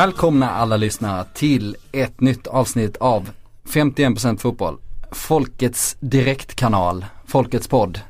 [0.00, 3.30] Välkomna alla lyssnare till ett nytt avsnitt av
[3.64, 4.78] 51% fotboll.
[5.10, 8.00] Folkets direktkanal, Folkets podd.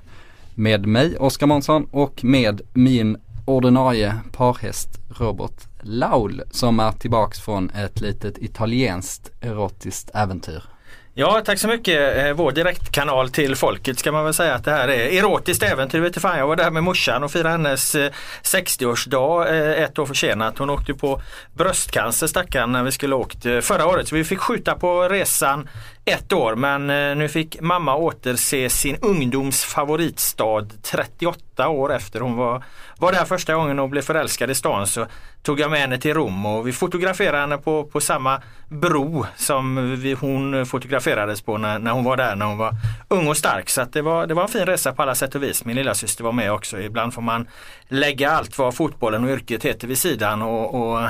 [0.54, 7.70] Med mig Oskar Månsson och med min ordinarie parhäst Robert Laul som är tillbaks från
[7.70, 10.64] ett litet italienskt erotiskt äventyr.
[11.14, 12.16] Ja, tack så mycket.
[12.16, 16.00] Eh, vår direktkanal till folket ska man väl säga att det här är erotiskt äventyr.
[16.00, 18.10] vete fan, jag var där med morsan och firade hennes eh,
[18.42, 20.58] 60-årsdag eh, ett år försenat.
[20.58, 21.22] Hon åkte på
[21.54, 24.08] bröstcancer stackarn när vi skulle åkt förra året.
[24.08, 25.68] Så vi fick skjuta på resan
[26.04, 26.86] ett år men
[27.18, 32.64] nu fick mamma återse sin ungdoms favoritstad 38 år efter hon var,
[33.00, 34.86] var där första gången och blev förälskad i stan.
[34.86, 35.06] Så
[35.42, 39.96] tog jag med henne till Rom och vi fotograferade henne på, på samma bro som
[40.00, 42.74] vi, hon fotograferades på när, när hon var där när hon var
[43.08, 43.70] ung och stark.
[43.70, 45.64] Så det, var, det var en fin resa på alla sätt och vis.
[45.64, 46.80] Min lilla syster var med också.
[46.80, 47.48] Ibland får man
[47.88, 51.08] lägga allt vad fotbollen och yrket heter vid sidan och, och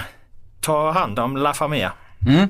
[0.61, 1.93] ta hand om La Familia.
[2.27, 2.49] Mm.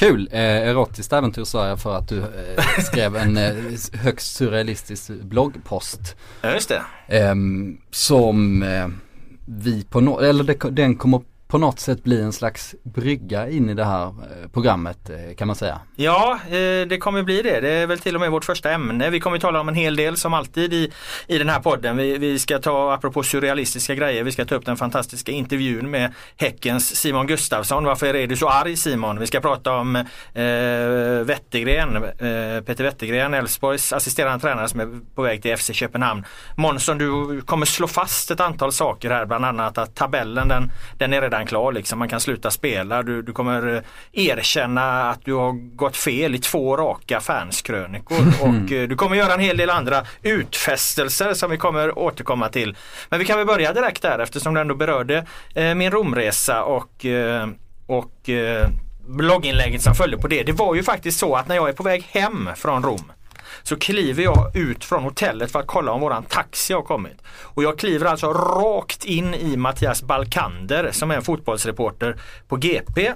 [0.00, 3.54] Kul, eh, erotiskt äventyr sa jag för att du eh, skrev en eh,
[3.92, 6.16] högst surrealistisk bloggpost.
[6.42, 6.82] Ja just det.
[7.08, 8.88] Ehm, som eh,
[9.46, 13.70] vi på något, eller det, den kommer på något sätt bli en slags brygga in
[13.70, 15.80] i det här eh, programmet eh, kan man säga.
[15.96, 17.60] Ja, eh, det kommer bli det.
[17.60, 19.10] Det är väl till och med vårt första ämne.
[19.10, 20.92] Vi kommer tala om en hel del som alltid i,
[21.26, 21.96] i den här podden.
[21.96, 26.12] Vi, vi ska ta, apropå surrealistiska grejer, vi ska ta upp den fantastiska intervjun med
[26.36, 27.84] Häckens Simon Gustafsson.
[27.84, 29.18] Varför är du så arg Simon?
[29.18, 30.04] Vi ska prata om eh,
[31.24, 36.24] Wettergren, eh, Peter Wettergren, Elfsborgs assisterande tränare som är på väg till FC Köpenhamn.
[36.56, 41.12] Månsson, du kommer slå fast ett antal saker här, bland annat att tabellen den, den
[41.12, 41.72] är redan redan klar.
[41.72, 41.98] Liksom.
[41.98, 43.02] Man kan sluta spela.
[43.02, 48.18] Du, du kommer eh, erkänna att du har gått fel i två raka fanskrönikor.
[48.40, 52.76] Och eh, du kommer göra en hel del andra utfästelser som vi kommer återkomma till.
[53.08, 57.04] Men vi kan väl börja direkt där eftersom du ändå berörde eh, min Romresa och,
[57.04, 57.48] eh,
[57.86, 58.68] och eh,
[59.08, 60.42] blogginlägget som följde på det.
[60.42, 63.12] Det var ju faktiskt så att när jag är på väg hem från Rom
[63.62, 67.22] så kliver jag ut från hotellet för att kolla om våran taxi har kommit.
[67.42, 72.16] Och jag kliver alltså rakt in i Mattias Balkander som är en fotbollsreporter
[72.48, 73.12] på GP.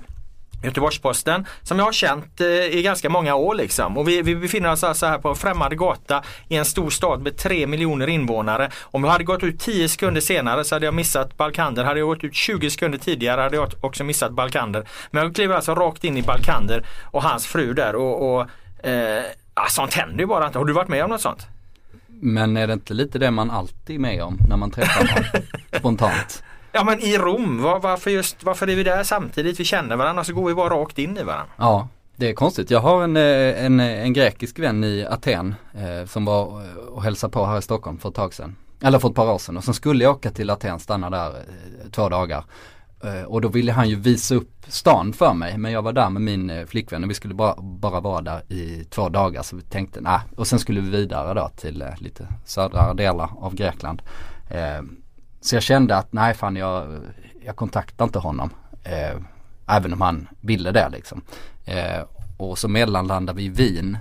[0.64, 3.98] Göteborgs-Posten som jag har känt eh, i ganska många år liksom.
[3.98, 7.22] Och vi, vi befinner oss alltså här på en främmande gata i en stor stad
[7.22, 8.70] med tre miljoner invånare.
[8.82, 11.84] Om jag hade gått ut 10 sekunder senare så hade jag missat Balkander.
[11.84, 14.88] Hade jag gått ut 20 sekunder tidigare hade jag också missat Balkander.
[15.10, 18.40] Men jag kliver alltså rakt in i Balkander och hans fru där och, och
[18.86, 20.58] eh, Ja, sånt händer ju bara inte.
[20.58, 21.46] Har du varit med om något sånt?
[22.06, 25.42] Men är det inte lite det man alltid är med om när man träffar någon
[25.78, 26.42] spontant?
[26.72, 29.60] Ja men i Rom, var, varför, just, varför är vi där samtidigt?
[29.60, 31.52] Vi känner varandra så går vi bara rakt in i varandra.
[31.56, 32.70] Ja, det är konstigt.
[32.70, 37.32] Jag har en, eh, en, en grekisk vän i Aten eh, som var och hälsade
[37.32, 38.56] på här i Stockholm för ett tag sedan.
[38.82, 41.28] Eller för ett par år sedan och sen skulle jag åka till Aten, stanna där
[41.28, 42.44] eh, två dagar.
[43.04, 46.10] Eh, och då ville han ju visa upp stan för mig men jag var där
[46.10, 49.56] med min eh, flickvän och vi skulle bara, bara vara där i två dagar så
[49.56, 53.54] vi tänkte nej och sen skulle vi vidare då till eh, lite södra delar av
[53.54, 54.02] Grekland.
[55.40, 57.00] Så jag kände att nej fan jag,
[57.44, 58.50] jag kontaktar inte honom.
[59.66, 61.22] Även om han ville det liksom.
[62.36, 63.98] Och så mellanlandar vi i Wien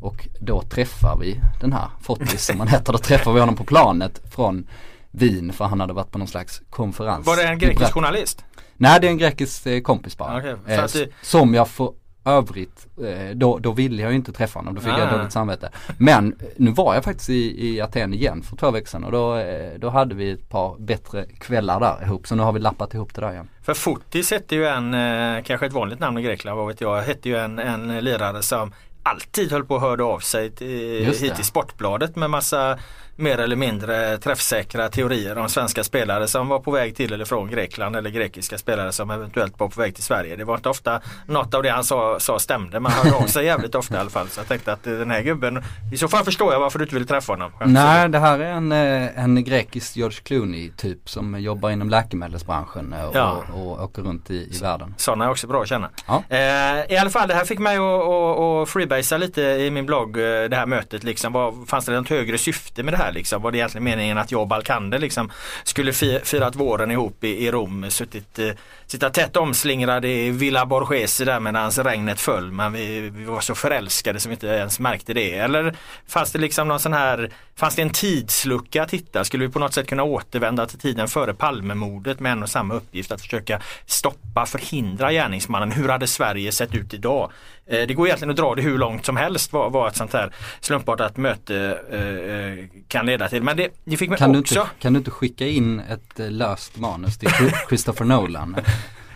[0.00, 2.92] och då träffar vi den här Fottis som han heter.
[2.92, 4.66] Då träffar vi honom på planet från
[5.10, 7.26] Wien för han hade varit på någon slags konferens.
[7.26, 8.44] Var det en grekisk journalist?
[8.76, 10.38] Nej det är en grekisk eh, kompis bara.
[10.38, 11.08] Okay, eh, det...
[11.22, 11.92] Som jag för
[12.24, 14.98] övrigt, eh, då, då ville jag ju inte träffa honom, då fick ah.
[14.98, 15.70] jag dåligt samvete.
[15.98, 19.12] Men eh, nu var jag faktiskt i, i Aten igen för två veckor sedan och
[19.12, 22.26] då, eh, då hade vi ett par bättre kvällar där ihop.
[22.26, 23.48] Så nu har vi lappat ihop det där igen.
[23.62, 27.02] För Fotis hette ju en, eh, kanske ett vanligt namn i Grekland, vad vet jag,
[27.02, 28.72] hette ju en, en lirare som
[29.02, 32.78] alltid höll på att hörde av sig till, hit till Sportbladet med massa
[33.18, 37.50] mer eller mindre träffsäkra teorier om svenska spelare som var på väg till eller från
[37.50, 40.36] Grekland eller grekiska spelare som eventuellt var på väg till Sverige.
[40.36, 43.44] Det var inte ofta något av det han sa, sa stämde men han av sig
[43.44, 44.28] jävligt ofta i alla fall.
[44.28, 45.62] Så jag tänkte att den här gubben,
[45.92, 47.52] i så fall förstår jag varför du inte vill träffa honom.
[47.64, 52.92] Nej det här är en, eh, en grekisk George Clooney typ som jobbar inom läkemedelsbranschen
[52.92, 53.44] och, ja.
[53.54, 54.94] och, och åker runt i, i världen.
[54.96, 55.90] Sådana är också bra att känna.
[56.06, 56.22] Ja.
[56.28, 59.86] Eh, I alla fall det här fick mig att, att, att freebasea lite i min
[59.86, 61.32] blogg eh, det här mötet liksom.
[61.32, 63.42] Var, fanns det något högre syfte med det här liksom?
[63.42, 65.30] Var det egentligen meningen att jag och Balkander liksom
[65.64, 68.50] skulle firat våren ihop i, i Rom, suttit, eh,
[68.90, 73.54] sitta tätt omslingrade i Villa Borghese där medan regnet föll men vi, vi var så
[73.54, 75.34] förälskade som inte ens märkte det.
[75.34, 75.76] Eller
[76.06, 79.24] fanns det liksom någon sån här, fanns det en tidslucka att hitta?
[79.24, 82.74] Skulle vi på något sätt kunna återvända till tiden före Palmemordet med en och samma
[82.74, 85.72] uppgift att försöka stoppa, förhindra gärningsmannen?
[85.72, 87.30] Hur hade Sverige sett ut idag?
[87.70, 90.12] Eh, det går egentligen att dra det hur långt som helst vad, vad ett sånt
[90.12, 93.42] här slumpartat möte eh, eh kan leda till.
[93.42, 94.54] Men det, det fick mig kan också...
[94.54, 97.30] Du inte, kan du inte skicka in ett eh, löst manus till
[97.68, 98.56] Christopher Nolan?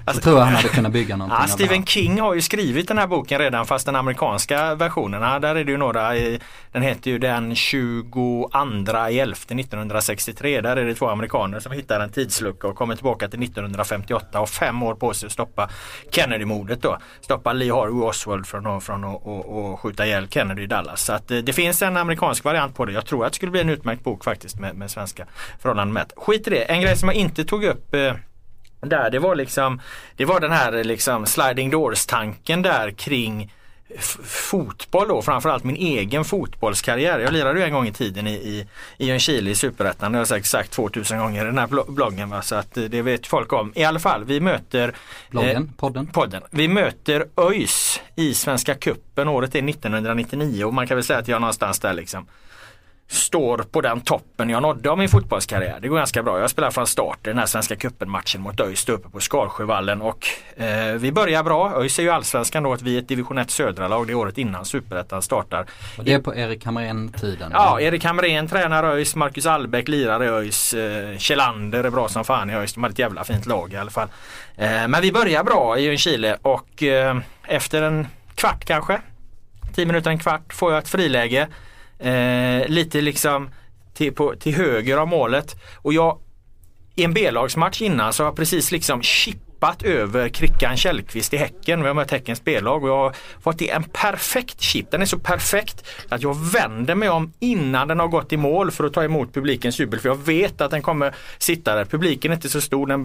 [0.04, 2.98] Alltså, jag tror han hade kunnat bygga någonting ja, Stephen King har ju skrivit den
[2.98, 6.12] här boken redan fast den amerikanska versionen, där är det ju några,
[6.72, 9.32] den heter ju den 22 11
[9.62, 10.60] 1963.
[10.60, 14.48] Där är det två amerikaner som hittar en tidslucka och kommer tillbaka till 1958 och
[14.48, 15.70] fem år på sig att stoppa
[16.10, 16.98] Kennedy-mordet då.
[17.20, 21.02] Stoppa Lee Harvey Oswald från, från att och, och skjuta ihjäl Kennedy i Dallas.
[21.02, 22.92] Så att eh, det finns en amerikansk variant på det.
[22.92, 25.26] Jag tror att det skulle bli en utmärkt bok faktiskt med, med svenska
[25.60, 26.12] förhållanden mätt.
[26.16, 26.62] Skit i det.
[26.62, 28.14] En grej som jag inte tog upp eh,
[28.88, 29.80] där det var liksom
[30.16, 33.52] Det var den här liksom sliding doors tanken där kring
[34.24, 37.18] fotboll då, framförallt min egen fotbollskarriär.
[37.18, 38.66] Jag lirade ju en gång i tiden i, i,
[38.98, 42.30] i Ljungskile i Superettan, det har jag säkert sagt 2000 gånger i den här bloggen.
[42.30, 42.42] Va?
[42.42, 43.72] Så att det vet folk om.
[43.74, 44.94] I alla fall, vi möter
[45.30, 46.06] Bloggen, eh, podden.
[46.06, 46.42] podden.
[46.50, 51.28] Vi möter ÖIS i Svenska Kuppen året är 1999 och man kan väl säga att
[51.28, 52.26] jag är någonstans där liksom
[53.12, 55.78] står på den toppen jag nådde av min fotbollskarriär.
[55.80, 56.40] Det går ganska bra.
[56.40, 60.26] Jag spelar från start i den här Svenska cupen-matchen mot ÖIS uppe på Skarsjövallen och
[60.56, 61.72] eh, vi börjar bra.
[61.76, 64.38] ÖIS är ju allsvenskan då att vi är ett division 1 södra lag det året
[64.38, 65.66] innan superettan startar.
[65.98, 67.50] Och det är på Erik Hamrén-tiden?
[67.54, 72.24] Ja, Erik Hamrén tränar ÖIS, Marcus Albeck lirar i ÖIS, eh, Kjellander är bra som
[72.24, 72.74] fan i ÖIS.
[72.74, 74.08] De har ett jävla fint lag i alla fall.
[74.56, 79.00] Eh, men vi börjar bra i Ljungskile och eh, efter en kvart kanske,
[79.74, 81.48] 10 minuter, en kvart får jag ett friläge
[82.02, 83.50] eh, lite liksom
[83.94, 85.56] till, på, till höger av målet.
[85.76, 86.18] Och jag
[86.94, 91.36] i en B-lagsmatch innan så har jag precis liksom chip hoppat över Krickan Källqvist i
[91.36, 91.82] Häcken.
[91.82, 93.12] Vi har mött Häckens B-lag och jag har
[93.42, 94.90] fått till en perfekt chip.
[94.90, 98.70] Den är så perfekt att jag vänder mig om innan den har gått i mål
[98.70, 100.00] för att ta emot publikens jubel.
[100.00, 101.84] För jag vet att den kommer sitta där.
[101.84, 102.86] Publiken är inte så stor.
[102.86, 103.04] Den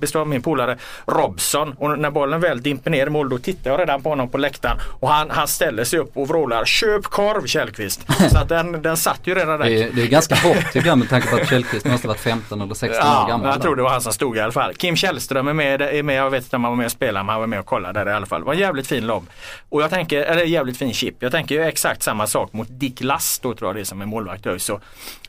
[0.00, 1.74] består av min polare Robson.
[1.78, 4.38] Och när bollen väl dimper ner i mål då tittar jag redan på honom på
[4.38, 4.78] läktaren.
[5.00, 8.00] Och han, han ställer sig upp och vrålar Köp korv Källqvist.
[8.30, 9.66] Så att den, den satt ju redan där.
[9.66, 12.20] Det är, det är ganska hårt tycker jag med tanke på att Källqvist måste varit
[12.20, 13.46] 15 eller 16 ja, år gammal.
[13.46, 14.74] Jag tror det var han som stod i alla fall.
[14.74, 17.24] Kim Källström är med är med, jag vet inte om han var med och spelade
[17.24, 18.40] men han var med och kollade där i alla fall.
[18.40, 19.26] Det var en jävligt fin lobb.
[19.68, 21.14] Och jag tänker, eller jävligt fin chip.
[21.18, 24.00] Jag tänker ju exakt samma sak mot Dick Last då tror jag det är som
[24.00, 24.80] är målvakt så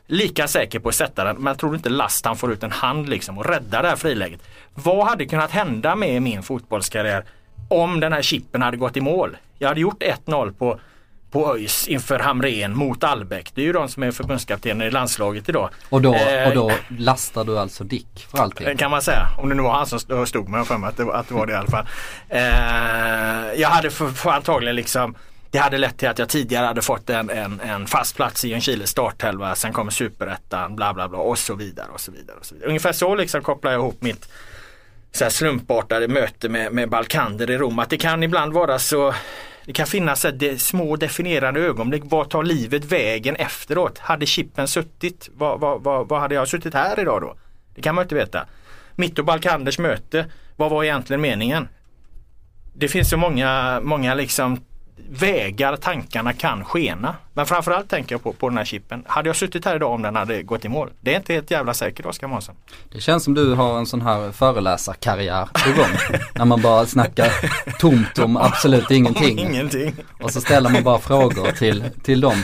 [0.06, 2.70] Lika säker på att sätta den men jag tror inte Last han får ut en
[2.70, 4.40] hand liksom och räddar det här friläget.
[4.74, 7.24] Vad hade kunnat hända med min fotbollskarriär
[7.68, 9.36] om den här chippen hade gått i mål?
[9.58, 10.80] Jag hade gjort 1-0 på
[11.30, 13.52] på ÖIS inför Hamrén mot Albeck.
[13.54, 15.70] Det är ju de som är förbundskaptener i landslaget idag.
[15.88, 18.76] Och då, eh, och då lastar du alltså Dick för allting?
[18.76, 19.28] Kan man säga.
[19.38, 21.46] Om det nu var han som stod med för mig att det, att det var
[21.46, 21.86] det i alla fall.
[22.28, 25.14] Eh, jag hade för, för antagligen liksom
[25.50, 28.52] det hade lett till att jag tidigare hade fått en, en, en fast plats i
[28.52, 29.54] en Chiles startelva.
[29.54, 32.36] Sen kommer superettan, bla bla bla och så vidare och så vidare.
[32.36, 32.68] Och så vidare.
[32.68, 34.28] Ungefär så liksom kopplar jag ihop mitt
[35.12, 37.78] så här slumpartade möte med, med Balkander i Rom.
[37.78, 39.14] Att det kan ibland vara så
[39.70, 42.02] det kan finnas de, små definierande ögonblick.
[42.04, 43.98] Vad tar livet vägen efteråt?
[43.98, 45.28] Hade chippen suttit?
[45.34, 47.36] Vad, vad, vad, vad hade jag suttit här idag då?
[47.74, 48.46] Det kan man inte veta.
[48.94, 51.68] Mitt och Balkanders möte, vad var egentligen meningen?
[52.74, 54.64] Det finns så många, många liksom
[55.10, 57.16] vägar tankarna kan skena.
[57.34, 59.04] Men framförallt tänker jag på, på den här chippen.
[59.06, 60.90] Hade jag suttit här idag om den hade gått i mål?
[61.00, 62.54] Det är inte helt jävla säkert Oskar Månsson.
[62.92, 66.20] Det känns som du har en sån här föreläsarkarriär på gång.
[66.34, 67.32] när man bara snackar
[67.78, 69.38] tomt om absolut ingenting.
[69.38, 69.94] ingenting.
[70.22, 72.34] Och så ställer man bara frågor till, till de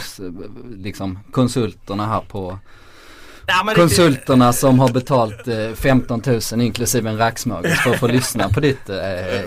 [0.77, 2.59] liksom, konsulterna här på
[3.47, 6.23] Ja, konsulterna som har betalt eh, 15
[6.53, 8.97] 000 inklusive en racksmörgås för att få lyssna på ditt, eh,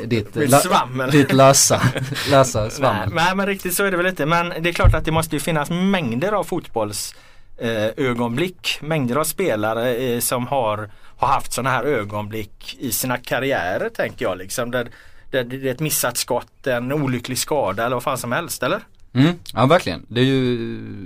[0.05, 1.81] ditt, la, ditt lösa,
[2.29, 3.09] lösa svammel.
[3.13, 4.25] Nej, nej men riktigt så är det väl inte.
[4.25, 7.15] Men det är klart att det måste ju finnas mängder av fotbolls
[7.57, 8.77] eh, ögonblick.
[8.81, 14.25] Mängder av spelare eh, som har, har haft sådana här ögonblick i sina karriärer tänker
[14.25, 14.37] jag.
[14.37, 14.87] Liksom, där,
[15.31, 18.79] där det är ett missat skott, en olycklig skada eller vad fan som helst eller?
[19.13, 20.05] Mm, ja verkligen.
[20.07, 20.37] Det är ju,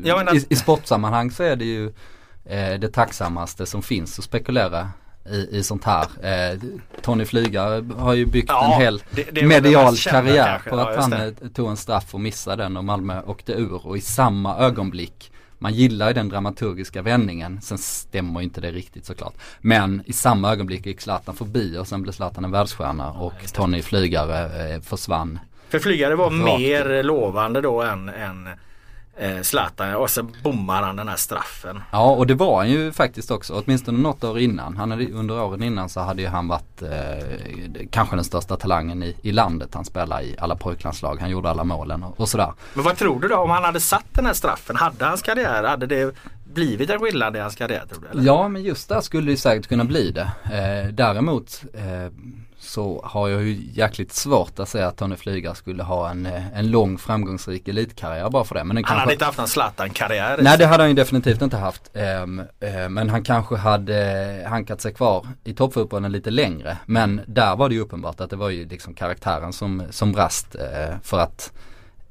[0.04, 1.94] menar, i, i sportsammanhang så är det ju eh,
[2.80, 4.90] det tacksammaste som finns att spekulera
[5.30, 6.06] i, i sånt här.
[6.22, 6.60] Eh,
[7.02, 10.70] Tony Flygare har ju byggt ja, en hel det, det medial karriär kanske.
[10.70, 13.88] på att ja, han eh, tog en straff och missade den och Malmö åkte ur
[13.88, 19.06] och i samma ögonblick man gillar ju den dramaturgiska vändningen, sen stämmer inte det riktigt
[19.06, 19.34] såklart.
[19.62, 23.82] Men i samma ögonblick gick Zlatan förbi och sen blev Zlatan en världsstjärna och Tony
[23.82, 26.60] Flygare eh, försvann För flygare var Rakt.
[26.60, 28.50] mer lovande då än, än
[29.18, 31.82] eh, Zlatan och så bommar han den här straffen.
[31.92, 34.78] Ja och det var han ju faktiskt också, åtminstone något år innan.
[34.78, 39.04] Han hade, under åren innan så hade ju han varit eh, kanske den största talangen
[39.04, 39.70] i, i landet.
[39.74, 42.54] Han spelade i alla pojklandslag, han gjorde alla målen och, och sådär.
[42.74, 44.76] Men vad tror du då om han hade satt den här straffen?
[44.76, 46.16] Hade hans karriär, hade det
[46.54, 48.08] blivit en skillnad i hans karriär tror du?
[48.08, 48.24] Eller?
[48.24, 50.32] Ja men just där skulle det säkert kunna bli det.
[50.44, 52.12] Eh, däremot eh,
[52.74, 56.58] så har jag ju jäkligt svårt att säga att Tony Flyga skulle ha en, eh,
[56.58, 58.64] en lång framgångsrik elitkarriär bara för det.
[58.64, 59.00] Men Han kanske...
[59.00, 60.40] hade inte haft en Zlatan-karriär.
[60.42, 61.92] Nej det hade han ju definitivt inte haft.
[61.94, 66.78] Ehm, eh, men han kanske hade hankat sig kvar i toppfotbollen lite längre.
[66.86, 70.56] Men där var det ju uppenbart att det var ju liksom karaktären som, som brast.
[70.56, 71.52] eh, för att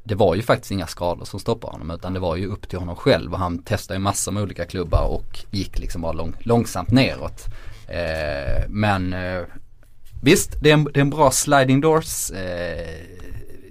[0.04, 2.78] det var ju faktiskt inga skador som stoppade honom utan det var ju upp till
[2.78, 6.34] honom själv och han testade ju massor med olika klubbar och gick liksom bara lång,
[6.40, 7.46] långsamt neråt.
[7.88, 9.42] Eh, men eh,
[10.22, 12.88] visst, det är, en, det är en bra sliding doors eh,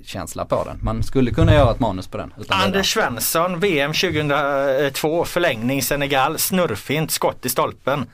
[0.05, 0.79] känsla på den.
[0.81, 2.33] Man skulle kunna göra ett manus på den.
[2.49, 8.05] Anders Svensson, VM 2002, förlängning Senegal, snurrfint, skott i stolpen.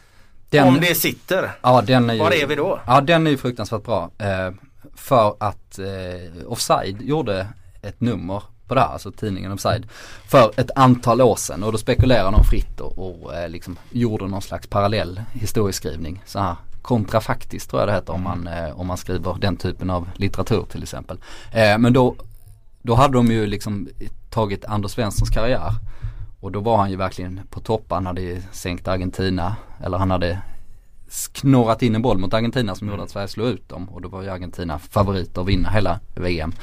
[0.50, 2.80] Den- Om det sitter, Ja, den är ju, var är vi då?
[2.88, 4.10] Ja den är ju fruktansvärt bra.
[4.18, 4.52] Eh,
[4.96, 7.48] för att eh, Offside gjorde
[7.82, 9.88] ett nummer på det här, alltså tidningen Offside,
[10.28, 14.28] för ett antal år sedan och då spekulerade de fritt och, och eh, liksom gjorde
[14.28, 16.22] någon slags parallell historieskrivning.
[16.26, 16.56] Så här
[16.88, 20.66] kontrafaktiskt tror jag det heter om man, eh, om man skriver den typen av litteratur
[20.72, 21.18] till exempel.
[21.52, 22.16] Eh, men då,
[22.82, 23.88] då hade de ju liksom
[24.30, 25.72] tagit Anders Svenssons karriär
[26.40, 27.86] och då var han ju verkligen på topp.
[27.90, 30.42] Han hade sänkt Argentina, eller han hade
[31.32, 34.10] knorrat in en boll mot Argentina som gjorde att Sverige slog ut dem och då
[34.10, 36.54] var ju Argentina favoriter att vinna hela VM.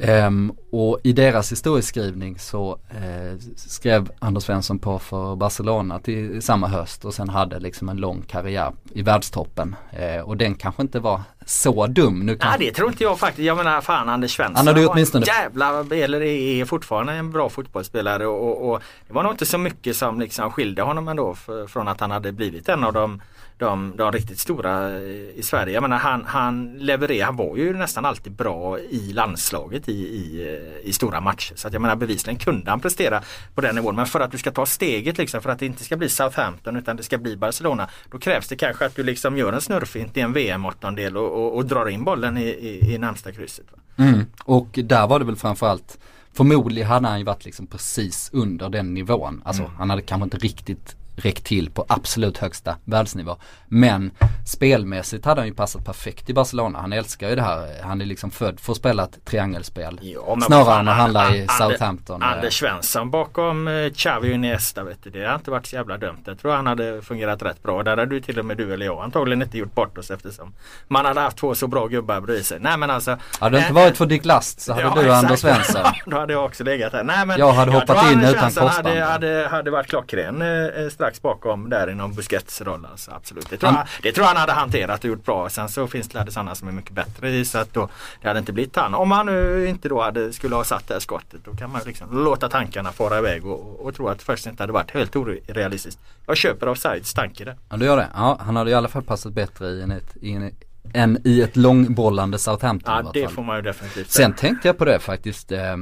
[0.00, 6.68] Ehm, och i deras historieskrivning så eh, skrev Anders Svensson på för Barcelona till samma
[6.68, 9.76] höst och sen hade liksom en lång karriär i världstoppen.
[9.90, 12.18] Eh, och den kanske inte var så dum.
[12.18, 12.58] Nu Nej kan...
[12.58, 13.46] det tror inte jag faktiskt.
[13.46, 17.30] Jag menar fan Anders Svensson Han hade var åtminstone- en jävla, eller är fortfarande en
[17.30, 21.34] bra fotbollsspelare och, och det var nog inte så mycket som liksom skilde honom ändå
[21.34, 23.22] för, från att han hade blivit en av de,
[23.62, 25.02] de, de riktigt stora eh,
[25.34, 25.74] i Sverige.
[25.74, 30.48] Jag menar han, han levererade, han var ju nästan alltid bra i landslaget i, i,
[30.48, 31.54] eh, i stora matcher.
[31.56, 33.22] Så att jag menar bevisligen kunde han prestera
[33.54, 33.96] på den nivån.
[33.96, 36.76] Men för att du ska ta steget liksom, för att det inte ska bli Southampton
[36.76, 37.88] utan det ska bli Barcelona.
[38.10, 41.56] Då krävs det kanske att du liksom gör en snurrfint i en VM-åttondel och, och,
[41.56, 43.66] och drar in bollen i, i, i närmsta krysset.
[43.96, 44.26] Mm.
[44.44, 45.98] Och där var det väl framförallt
[46.34, 49.42] Förmodligen hade han ju varit liksom precis under den nivån.
[49.44, 53.36] Alltså han hade kanske inte riktigt räckt till på absolut högsta världsnivå.
[53.66, 54.10] Men
[54.46, 56.78] spelmässigt hade han ju passat perfekt i Barcelona.
[56.78, 57.82] Han älskar ju det här.
[57.82, 60.00] Han är liksom född för att spela ett triangelspel.
[60.26, 62.22] Men Snarare fan, än att handla i Southampton.
[62.22, 65.98] Anders Svensson bakom eh, Xavi och Iniesta vet du, det har inte varit så jävla
[65.98, 66.22] dumt.
[66.24, 67.82] Jag tror han hade fungerat rätt bra.
[67.82, 70.54] Där hade du till och med du eller jag antagligen inte gjort bort oss eftersom
[70.88, 72.60] man hade haft två så bra gubbar bredvid sig.
[72.60, 73.18] Nej men alltså.
[73.40, 75.24] Hade det inte eh, varit för Dick Last så hade Ja, du och exakt.
[75.24, 75.92] Anders Svensson.
[76.06, 77.04] Då hade jag också legat här.
[77.04, 78.68] Nej, men Jag hade hoppat tror in utan korsband.
[78.70, 82.86] Hade, hade, hade varit klockren eh, strax bakom där i någon Busquets roll.
[82.90, 83.50] Alltså, absolut.
[83.50, 85.48] Det tror, Han- han, det tror han hade hanterat och gjort bra.
[85.48, 87.88] Sen så finns det sådana som är mycket bättre i så att då,
[88.20, 88.94] det hade inte blivit han.
[88.94, 91.80] Om han nu inte då hade, skulle ha satt det här skottet då kan man
[91.86, 96.00] liksom låta tankarna fara iväg och, och, tro att faktiskt inte hade varit helt orealistiskt.
[96.26, 97.56] Jag köper offsides tanke där.
[97.70, 98.08] Ja du gör det.
[98.14, 100.54] Ja han hade i alla fall passat bättre i en, i en,
[100.94, 104.26] än i ett långbollande Southampton Ja det får man ju definitivt säga.
[104.28, 105.52] Sen tänkte jag på det faktiskt.
[105.52, 105.76] Eh,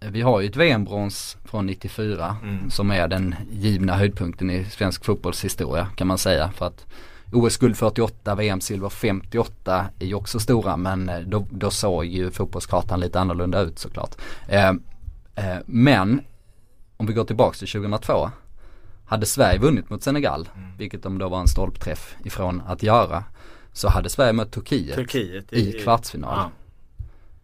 [0.00, 2.70] vi har ju ett VM-brons från 94 Mm.
[2.70, 6.50] som är den givna höjdpunkten i svensk fotbollshistoria kan man säga.
[6.52, 6.86] För att
[7.32, 13.00] OS-guld 48, VM-silver 58 är ju också stora men eh, då, då såg ju fotbollskartan
[13.00, 14.14] lite annorlunda ut såklart.
[14.48, 14.68] Eh,
[15.34, 16.20] eh, men
[16.96, 18.30] om vi går tillbaks till 2002
[19.06, 20.76] hade Sverige vunnit mot Senegal, Mm.
[20.76, 23.24] vilket de då var en stolpträff ifrån att göra,
[23.72, 26.34] så hade Sverige mött Turkiet, Turkiet i kvartsfinal.
[26.36, 26.50] Ja.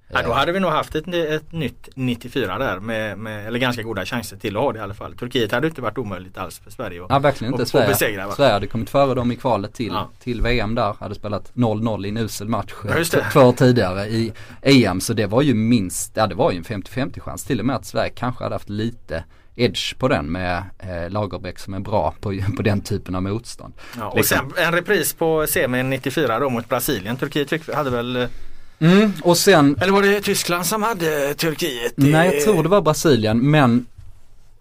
[0.08, 3.82] Ja, då hade vi nog haft ett, ett nytt 94 där med, med, eller ganska
[3.82, 5.14] goda chanser till att ha det i alla fall.
[5.16, 7.62] Turkiet hade inte varit omöjligt alls för Sverige att Ja verkligen inte.
[7.62, 8.32] och- och Sverige, besegra, va?
[8.34, 10.10] Sverige hade kommit före dem i kvalet till, Ja.
[10.20, 10.96] till VM där.
[11.00, 12.72] Hade spelat 0-0 i en usel match
[13.12, 14.32] Ja, två år tidigare i
[14.62, 15.00] EM.
[15.00, 17.44] Så det var ju minst, ja det var ju en 50-50 chans.
[17.44, 19.24] Till och med att Sverige kanske hade haft lite
[19.56, 23.74] edge på den med eh, Lagerbäck som är bra på, på den typen av motstånd.
[23.98, 24.52] Ja, och Liksom.
[24.56, 27.16] sen en repris på semin 94 då mot Brasilien.
[27.16, 28.28] Turkiet hade väl, eh,
[28.78, 31.92] Mm, och sen eller var det Tyskland som hade Turkiet?
[31.96, 33.86] Nej jag tror det var Brasilien men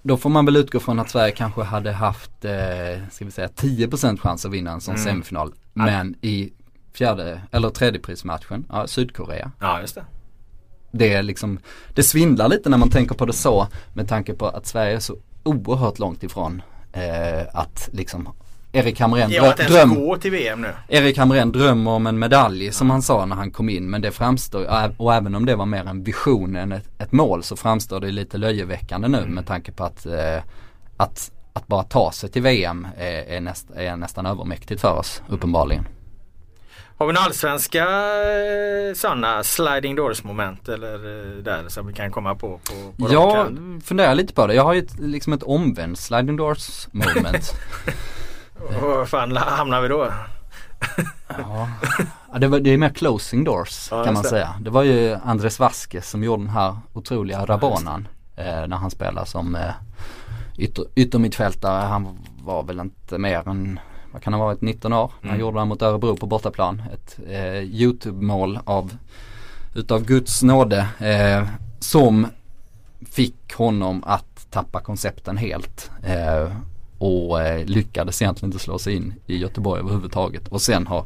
[0.04, 3.48] då får man väl utgå från att Sverige kanske hade haft, eh, ska vi säga
[3.48, 5.06] 10% chans att vinna en sån Mm.
[5.06, 5.54] semifinal.
[5.74, 6.54] Men i
[6.94, 9.52] fjärde, eller tredje prismatchen, ja, Sydkorea.
[9.60, 10.04] Ja just det.
[10.92, 11.60] Det är liksom,
[11.94, 15.00] det svindlar lite när man tänker på det så med tanke på att Sverige är
[15.00, 16.62] så oerhört långt ifrån
[16.94, 18.30] eh, att liksom
[18.76, 20.74] Erik Hamrén Ja, att drö- den ska gå till VM nu.
[20.88, 24.12] Erik Hamrén drömmer om en medalj som han sa när han kom in men det
[24.12, 28.00] framstår, och även om det var mer en vision än ett, ett mål så framstår
[28.00, 30.44] det lite löjeväckande nu med tanke på att, eh,
[30.98, 35.22] att, att bara ta sig till VM är, är, näst, är nästan övermäktigt för oss
[35.30, 35.88] uppenbarligen.
[36.98, 42.12] Har vi några allsvenska eh, sådana sliding doors moment eller eh, där som vi kan
[42.12, 42.60] komma på?
[42.64, 44.54] på, på Jag funderar lite på det.
[44.54, 47.54] Jag har ju ett, liksom ett omvänt sliding doors moment.
[48.66, 50.08] Och Var fan hamnar vi då?
[51.28, 51.70] ja.
[52.34, 54.54] Ja, det, var, det är mer closing doors Ja, kan man säga.
[54.62, 59.28] Det var ju Andres Vasquez som gjorde den här otroliga rabanan eh, när han spelade
[59.28, 59.72] som eh,
[60.58, 61.86] ytter, yttermittfältare.
[61.86, 63.80] Han var väl inte mer än,
[64.14, 65.12] vad kan han ha varit, 19 år.
[65.22, 65.40] Han Mm.
[65.42, 66.84] gjorde det mot Örebro på bortaplan.
[66.94, 68.98] Ett eh, YouTube-mål av
[69.76, 71.48] utav Guds nåde eh,
[71.80, 72.28] som
[73.12, 75.92] fick honom att tappa koncepten helt.
[76.04, 76.48] Eh,
[76.98, 80.48] och eh, lyckades egentligen inte slå sig in i Göteborg överhuvudtaget.
[80.48, 81.06] Och sen har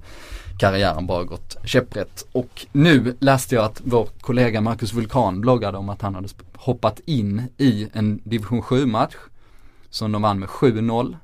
[0.59, 2.25] karriären bara gått käpprätt.
[2.31, 6.27] Och nu läste jag att vår kollega Marcus Vulkan bloggade om att han hade
[6.57, 9.15] hoppat in i en division 7 match
[9.89, 11.17] som de vann med 7-0.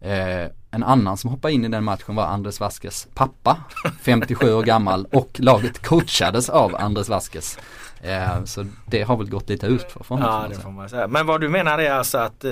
[0.00, 3.56] Eh, en annan som hoppade in i den matchen var Andres Vasquez pappa,
[4.02, 7.58] 57 år gammal och laget coachades av Andres Vasquez.
[8.00, 10.42] Eh, så det har väl gått lite ut för honom.
[10.42, 11.08] Ja det får man säga.
[11.08, 12.50] Men vad du menar är alltså att eh,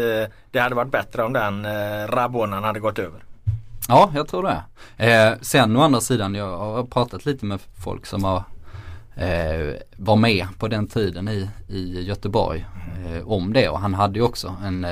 [0.50, 3.24] det hade varit bättre om den eh, Rabonan hade gått över?
[3.88, 4.62] Ja, jag tror det.
[5.06, 8.42] Eh, sen å andra sidan, jag har pratat lite med folk som har
[9.96, 12.66] var med på den tiden i, i Göteborg
[13.24, 14.86] om det och han hade ju också en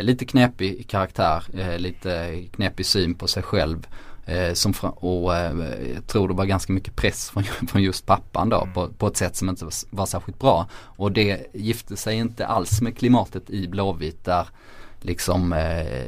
[0.00, 1.42] lite knepig karaktär,
[1.78, 3.86] lite knepig syn på sig själv.
[4.26, 5.52] Eh, som och eh,
[5.94, 9.16] jag tror det var ganska mycket press från, från just pappan då på, på ett
[9.16, 10.66] sätt som inte var, särskilt bra.
[10.72, 14.46] Och det gifte sig inte alls med klimatet i Blåvitt där
[15.00, 16.06] liksom eh,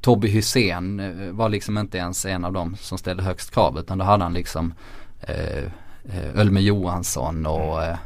[0.00, 3.98] Tobbe Hysén eh, var liksom inte ens en av dem som ställde högst krav utan
[3.98, 4.74] då hade han liksom
[5.20, 5.64] eh,
[6.04, 7.96] eh, Ölme Johansson och eh,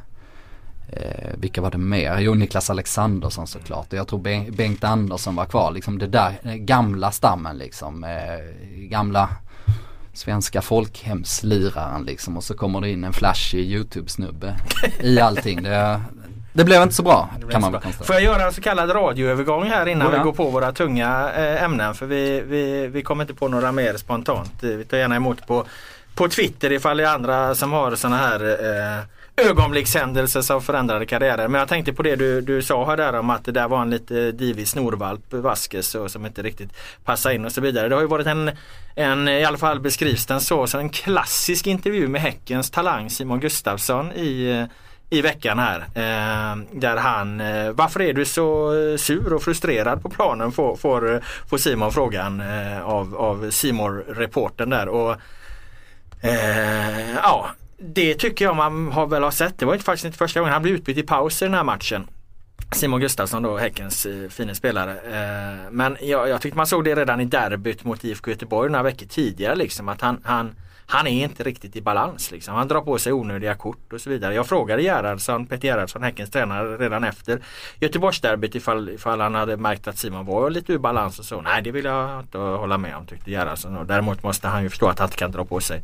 [0.93, 2.19] eh, vilka var det mer?
[2.19, 6.41] Jo Niklas Alexandersson såklart och jag tror Ben- Bengt Andersson var kvar liksom det där
[6.43, 8.11] eh, gamla stammen liksom eh,
[8.89, 9.29] gamla
[10.13, 14.55] svenska folkhemsliraren liksom och så kommer det in en flashig YouTube-snubbe
[15.01, 15.63] i allting.
[15.63, 16.01] Det,
[16.53, 17.81] det blev inte så bra kan man bra.
[17.81, 18.07] väl konstatera.
[18.07, 20.19] Får jag göra en så kallad radioövergång här innan ja.
[20.19, 21.95] vi går på våra tunga eh, ämnen?
[21.95, 24.53] För vi, vi, vi kommer inte på några mer spontant.
[24.61, 25.65] Vi tar gärna emot på,
[26.15, 29.05] på Twitter ifall det är andra som har sådana här eh,
[29.49, 31.53] ögonblickshändelser som förändrade karriären.
[31.53, 33.83] Men jag tänkte på det du, du sa här där om att det där var
[33.83, 36.71] en lite divig snorvalp, Vasquez, som inte riktigt
[37.05, 37.89] passade in och så vidare.
[37.89, 38.51] Det har ju varit en,
[38.97, 43.41] en i alla fall beskrivs den så, så en klassisk intervju med Häckens talang Simon
[43.41, 44.67] Gustafsson i
[45.11, 45.81] i veckan här.
[45.81, 50.53] Eh, där han, eh, varför är du så eh, sur och frustrerad på planen?
[50.53, 54.89] Får, får, får Simon frågan eh, av, av Simon reporten där.
[54.89, 55.17] Och,
[56.21, 57.51] eh, ja,
[57.81, 59.59] det tycker jag man har väl har sett.
[59.59, 61.65] Det var inte faktiskt inte första gången han blev utbytt i paus i den här
[61.65, 62.07] matchen.
[62.73, 64.93] Simon Gustafsson då, Häckens eh, fina spelare.
[64.93, 68.83] Eh, men jag, jag tyckte man såg det redan i derbyt mot IFK Göteborg några
[68.83, 69.89] veckor tidigare liksom.
[69.89, 70.55] Att han, han,
[70.91, 72.55] han är inte riktigt i balans liksom.
[72.55, 74.35] Han drar på sig onödiga kort och så vidare.
[74.35, 77.41] Jag frågade Gerhardsson, Peter Gerhardsson, Häckens tränare redan efter
[77.81, 81.41] Göteborgsderbyt ifall, ifall han hade märkt att Simon var lite ur balans och så.
[81.41, 83.87] Nej det vill jag inte hålla med om tyckte Gerhardsson.
[83.87, 85.83] Däremot måste han ju förstå att han inte kan dra på sig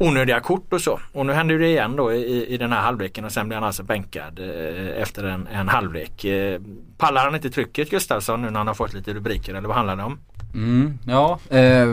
[0.00, 1.00] onödiga kort och så.
[1.12, 3.64] Och nu händer det igen då i, i den här halvleken och sen blir han
[3.64, 6.24] alltså bänkad eh, efter en, en halvlek.
[6.24, 6.60] Eh,
[6.98, 9.96] pallar han inte trycket Gustafsson nu när han har fått lite rubriker eller vad handlar
[9.96, 10.18] det om?
[10.54, 11.86] Mm, ja, eh,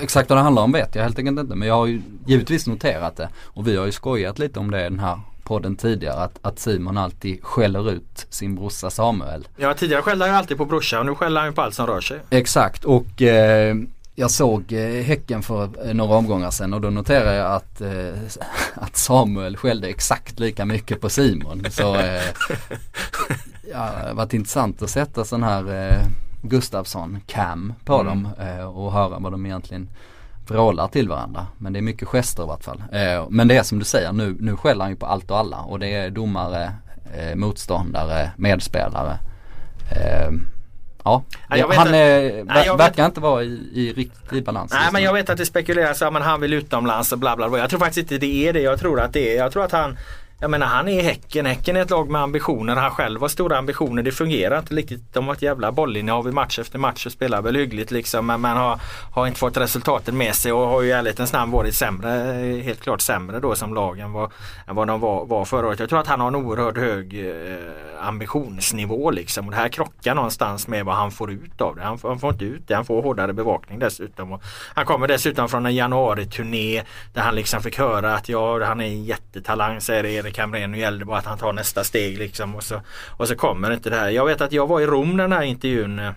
[0.00, 2.66] exakt vad det handlar om vet jag helt enkelt inte men jag har ju givetvis
[2.66, 6.22] noterat det och vi har ju skojat lite om det i den här podden tidigare
[6.22, 9.48] att, att Simon alltid skäller ut sin brorsa Samuel.
[9.56, 11.74] Ja tidigare skällde han ju alltid på brorsan och nu skäller han ju på allt
[11.74, 12.20] som rör sig.
[12.30, 13.76] Exakt och eh,
[14.14, 18.14] jag såg eh, Häcken för eh, några omgångar sedan och då noterade jag att, eh,
[18.74, 21.64] att Samuel skällde exakt lika mycket på Simon.
[21.70, 22.02] Så eh,
[23.72, 26.06] ja, det har varit intressant att sätta sån här eh,
[26.42, 28.06] Gustafsson cam på Mm.
[28.06, 29.88] dem eh, och höra vad de egentligen
[30.46, 31.46] vrålar till varandra.
[31.58, 32.82] Men det är mycket gester i vart fall.
[32.92, 35.38] Eh, men det är som du säger, nu, nu skäller han ju på allt och
[35.38, 36.72] alla och det är domare,
[37.16, 39.18] eh, motståndare, medspelare.
[39.90, 40.30] Eh,
[41.04, 44.72] ja, vet han att- är, Nej, verkar inte vara i, i riktig balans.
[44.72, 47.58] Nej men jag vet att det spekuleras att han vill utomlands och bla bla bla.
[47.58, 48.60] Jag tror faktiskt inte det är det.
[48.60, 49.96] Jag tror att det är, jag tror att han
[50.42, 51.46] jag menar han är i Häcken.
[51.46, 52.76] Häcken är ett lag med ambitioner.
[52.76, 54.02] Han själv har stora ambitioner.
[54.02, 55.12] Det fungerar inte riktigt.
[55.12, 58.26] De har ett jävla bollinnehav i match efter match och spelar väl hyggligt liksom.
[58.26, 58.80] Men man har,
[59.12, 62.08] har inte fått resultaten med sig och har ju i ärlighetens namn varit sämre.
[62.64, 64.32] Helt klart sämre då som lag än vad,
[64.66, 65.80] än vad de var, var förra året.
[65.80, 69.46] Jag tror att han har en oerhört hög eh, ambitionsnivå liksom.
[69.46, 71.82] Och det här krockar någonstans med vad han får ut av det.
[71.82, 72.74] Han, han får inte ut det.
[72.74, 74.32] Han får hårdare bevakning dessutom.
[74.32, 74.42] Och
[74.74, 78.86] han kommer dessutom från en januari-turné där han liksom fick höra att ja, han är
[78.86, 80.70] en jättetalang säger Erik Hamrén.
[80.70, 82.54] Nu gäller det bara att han tar nästa steg liksom.
[82.54, 84.10] Och så, och så kommer inte det här.
[84.10, 86.12] Jag vet att jag var i Rom när den här intervjun eh,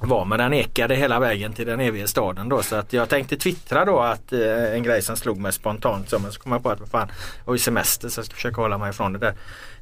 [0.00, 3.36] var men den ekade hela vägen till den eviga staden då så att jag tänkte
[3.36, 6.62] twittra då att eh, en grej som slog mig spontant så men så kom jag
[6.62, 7.08] på att fan,
[7.44, 9.34] jag har semester så jag ska försöka hålla mig ifrån det där.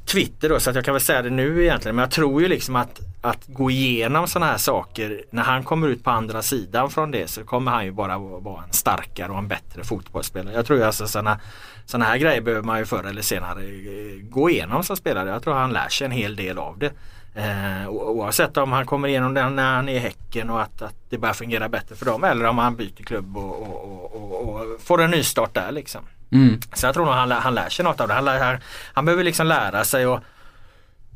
[0.06, 2.48] Twitter då så att jag kan väl säga det nu egentligen men jag tror ju
[2.48, 6.90] liksom att, att gå igenom sådana här saker när han kommer ut på andra sidan
[6.90, 10.54] från det så kommer han ju bara vara en starkare och en bättre fotbollsspelare.
[10.54, 11.40] Jag tror ju alltså sådana
[11.86, 15.30] sådana här grejer behöver man ju förr eller senare eh, gå igenom som spelare.
[15.30, 16.92] Jag tror han lär sig en hel del av det.
[17.34, 20.94] Eh, oavsett om han kommer igenom den när han är i Häcken och att, att
[21.10, 24.80] det börjar fungera bättre för dem eller om han byter klubb och, och, och, och
[24.80, 26.00] får en nystart där liksom.
[26.32, 26.60] Mm.
[26.72, 28.14] Så jag tror nog han, han lär sig något av det.
[28.14, 28.60] Han, lär,
[28.92, 30.20] han behöver liksom lära sig och,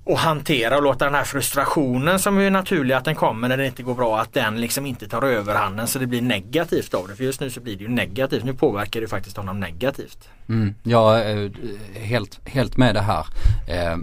[0.08, 3.66] och hantera och låta den här frustrationen som är naturlig att den kommer när det
[3.66, 7.16] inte går bra att den liksom inte tar överhanden så det blir negativt av det.
[7.16, 8.44] För just nu så blir det ju negativt.
[8.44, 10.28] Nu påverkar det faktiskt honom negativt.
[10.48, 10.74] Mm.
[10.82, 13.26] Jag är eh, helt, helt med det här.
[13.68, 13.96] Eh,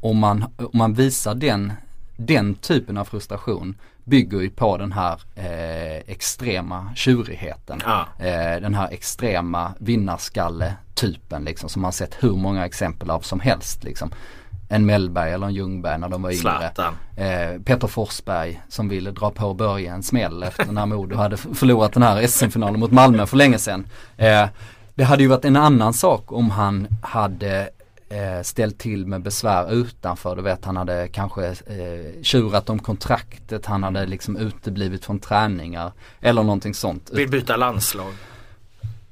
[0.00, 1.72] om, man, om man visar den,
[2.16, 7.82] den typen av frustration bygger ju på den här eh, extrema tjurigheten.
[7.84, 8.06] Ja.
[8.18, 13.84] Eh, den här extrema vinnarskalle-typen liksom som man sett hur många exempel av som helst
[13.84, 14.12] liksom.
[14.68, 16.70] En Mellberg eller en Ljungberg när de var yngre.
[17.16, 21.92] Eh, Peter Forsberg som ville dra på Börje en smäll efter när Modo hade förlorat
[21.92, 23.86] den här SM-finalen mot Malmö för länge sedan.
[24.16, 24.46] Eh,
[24.94, 27.70] det hade ju varit en annan sak om han hade
[28.14, 30.36] eh, ställt till med besvär utanför.
[30.36, 35.92] Du vet han hade kanske eh, tjurat om kontraktet, han hade liksom uteblivit från träningar
[36.20, 37.10] eller någonting sånt.
[37.12, 38.12] Vill byta landslag.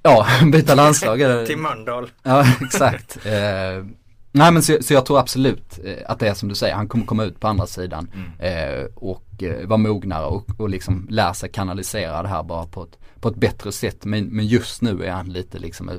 [0.02, 1.18] Ja, byta landslag.
[1.46, 2.10] till Mölndal.
[2.22, 3.26] ja, exakt.
[3.26, 3.84] Eh,
[4.32, 6.88] nej men så, så, jag tror absolut eh, att det är som du säger, han
[6.88, 8.80] kommer komma ut på andra sidan mm.
[8.80, 12.82] eh, och eh, vara mognare och, och liksom lära sig kanalisera det här bara på
[12.82, 14.04] ett, på ett bättre sätt.
[14.04, 15.96] Men, men just nu är han lite liksom eh,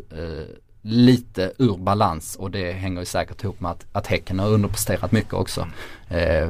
[0.85, 5.11] lite ur balans och det hänger ju säkert ihop med att, att Häcken har underpresterat
[5.11, 5.67] mycket också
[6.09, 6.43] eh,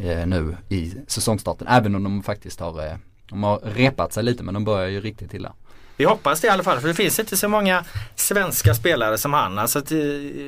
[0.00, 1.66] eh, nu i säsongstarten.
[1.68, 2.94] Även om de faktiskt har, eh,
[3.26, 5.52] de har repat sig lite men de börjar ju riktigt illa.
[5.96, 9.32] Vi hoppas det i alla fall för det finns inte så många svenska spelare som
[9.32, 9.58] han.
[9.58, 9.92] Alltså att,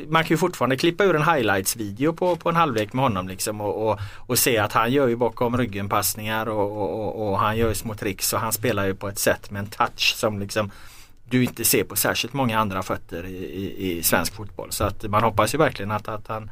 [0.08, 3.60] man kan ju fortfarande klippa ur en highlights-video på, på en halvlek med honom liksom
[3.60, 7.56] och, och, och se att han gör ju bakom ryggen passningar och, och, och, han
[7.56, 10.38] gör ju små tricks och han spelar ju på ett sätt med en touch som
[10.38, 10.70] liksom
[11.24, 14.72] du inte ser på särskilt många andra fötter i, i, i svensk fotboll.
[14.72, 16.50] Så att man hoppas ju verkligen att, att, han,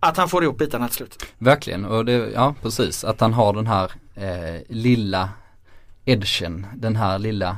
[0.00, 1.26] att han får ihop bitarna till slut.
[1.38, 5.28] Verkligen och det, ja precis att han har den här eh, lilla
[6.04, 7.56] edgen, den här lilla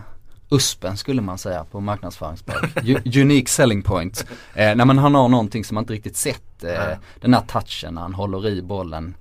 [0.51, 2.65] USPen skulle man säga på marknadsföringsspråk.
[3.17, 4.27] Unique selling point.
[4.55, 6.65] Eh, när man har någonting som man inte riktigt sett.
[6.65, 9.15] Eh, den här touchen när han håller i bollen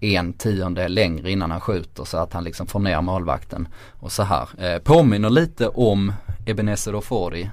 [0.00, 4.22] en tionde längre innan han skjuter så att han liksom får ner målvakten och så
[4.22, 4.48] här.
[4.58, 6.12] Eh, påminner lite om
[6.46, 7.50] Ebenezer Ofori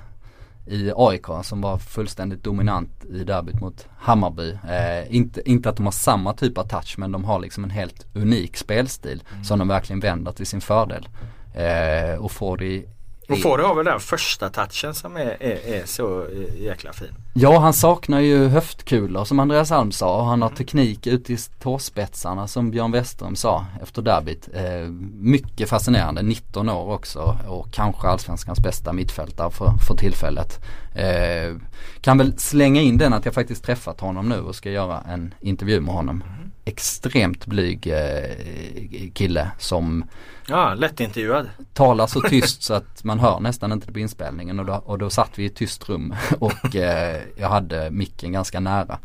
[0.65, 4.51] i AIK som var fullständigt dominant i derbyt mot Hammarby.
[4.51, 7.69] Eh, inte, inte att de har samma typ av touch men de har liksom en
[7.69, 9.43] helt unik spelstil mm.
[9.43, 11.07] som de verkligen vänder till sin fördel.
[11.53, 12.85] Eh, Ofori
[13.29, 16.25] och får har väl den första touchen som är, är, är, så
[16.57, 17.07] jäkla fin.
[17.33, 20.57] Ja han saknar ju höftkulor som Andreas Alm sa och han har mm.
[20.57, 24.49] teknik ute i tåspetsarna som Björn Westerholm sa efter derbyt.
[24.53, 30.59] Eh, mycket fascinerande, 19 år också och kanske allsvenskans bästa mittfältare för, för tillfället.
[30.95, 31.55] Eh,
[32.01, 35.33] kan väl slänga in den att jag faktiskt träffat honom nu och ska göra en
[35.39, 36.23] intervju med honom.
[36.67, 40.03] Extremt blyg eh, kille som
[40.49, 41.49] Ja, lättintervjuad.
[41.73, 45.09] Talar så tyst så att man hör nästan inte på inspelningen och då, och då
[45.09, 48.99] satt vi i ett tyst rum och eh, jag hade micken ganska nära.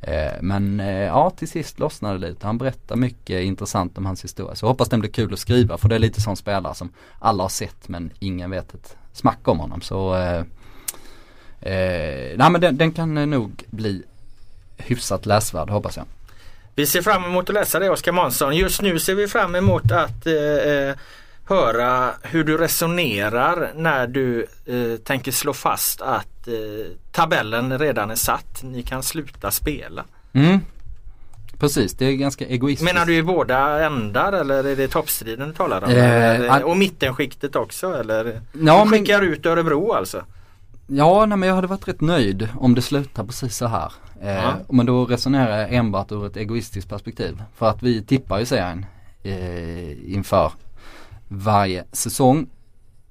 [0.00, 2.46] Eh, men eh, ja, till sist lossnade det lite.
[2.46, 4.54] Han berättar mycket intressant om hans historia.
[4.54, 6.92] Så jag hoppas den blir kul att skriva för det är lite sån spelare som
[7.18, 9.80] alla har sett men ingen vet ett smack om honom.
[9.80, 10.12] Så
[12.36, 14.02] nej men den, den kan nog bli
[14.76, 16.06] hyfsat läsvärd hoppas jag.
[16.74, 18.56] Vi ser fram emot att läsa det Oskar Månsson.
[18.56, 20.94] Just nu ser vi fram emot att eh, eh,
[21.44, 28.14] höra hur du resonerar när du eh, tänker slå fast att eh, tabellen redan är
[28.14, 28.62] satt.
[28.62, 30.04] Ni kan sluta spela.
[30.32, 30.60] Mm.
[31.58, 32.94] Precis, det är ganska egoistiskt.
[32.94, 35.90] Menar du i båda ändar eller är det toppstriden du talar om?
[35.90, 38.40] Eh, och mittenskiktet också eller?
[38.52, 39.32] Ja, skickar men...
[39.32, 40.24] ut Örebro alltså?
[40.86, 43.92] Ja, nej, men jag hade varit rätt nöjd om det slutar precis så här.
[44.22, 44.52] Eh, Ja.
[44.68, 47.42] Men då resonerar jag enbart ur ett egoistiskt perspektiv.
[47.56, 48.86] För att vi tippar ju serien
[49.22, 50.52] eh, inför
[51.28, 52.46] varje säsong.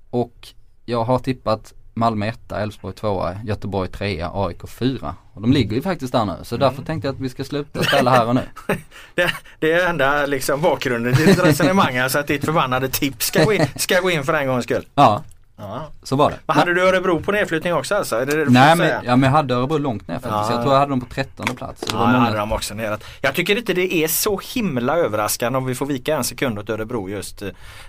[0.09, 0.47] Och
[0.85, 5.15] jag har tippat Malmö 1, Elfsborg 2, Göteborg 3, AIK 4.
[5.33, 6.33] Och de ligger ju faktiskt där nu.
[6.43, 8.41] Så därför tänkte jag att vi ska sluta spela här och nu.
[9.15, 13.43] Det, det är enda liksom bakgrunden till ditt resonemang, alltså att ditt förbannade tips ska
[13.43, 14.85] gå in, ska gå in för en gångs skull.
[14.95, 15.23] Ja,
[15.57, 15.81] Ja.
[16.03, 16.37] så var det.
[16.47, 18.15] Men hade du Örebro på nedflyttning också alltså?
[18.15, 20.33] Är det det du Nej men, ja, men jag hade Örebro långt ner faktiskt.
[20.33, 20.51] Ja.
[20.51, 21.83] Jag tror jag hade dem på 13 plats.
[21.91, 23.03] Ja, jag många- hade dem också nerat.
[23.21, 26.69] Jag tycker inte det är så himla överraskande om vi får vika en sekund åt
[26.69, 27.41] Örebro just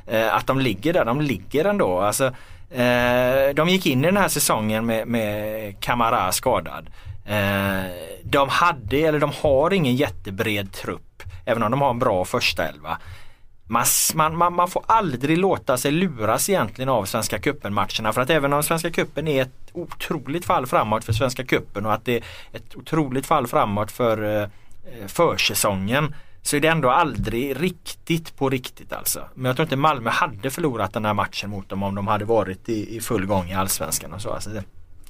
[0.07, 2.01] eh, att de ligger där de ligger ändå.
[2.01, 2.25] Alltså,
[2.71, 6.91] eh, de gick in i den här säsongen med, med Kamara skadad.
[7.27, 7.91] Eh,
[8.25, 12.69] de hade, eller de har ingen jättebred trupp även om de har en bra första
[12.69, 12.99] elva.
[13.67, 18.31] Man, man, man, man får aldrig låta sig luras egentligen av Svenska cupen-matcherna för att
[18.31, 22.17] även om Svenska cupen är ett otroligt fall framåt för Svenska cupen och att det
[22.17, 22.23] är
[22.53, 28.51] ett otroligt fall framåt för eh, eh, försäsongen så är det ändå aldrig riktigt på
[28.51, 29.21] riktigt alltså.
[29.35, 32.25] Men jag tror inte Malmö hade förlorat den här matchen mot dem om de hade
[32.25, 34.31] varit i, i full gång i Allsvenskan och så.
[34.31, 34.65] Alltså det,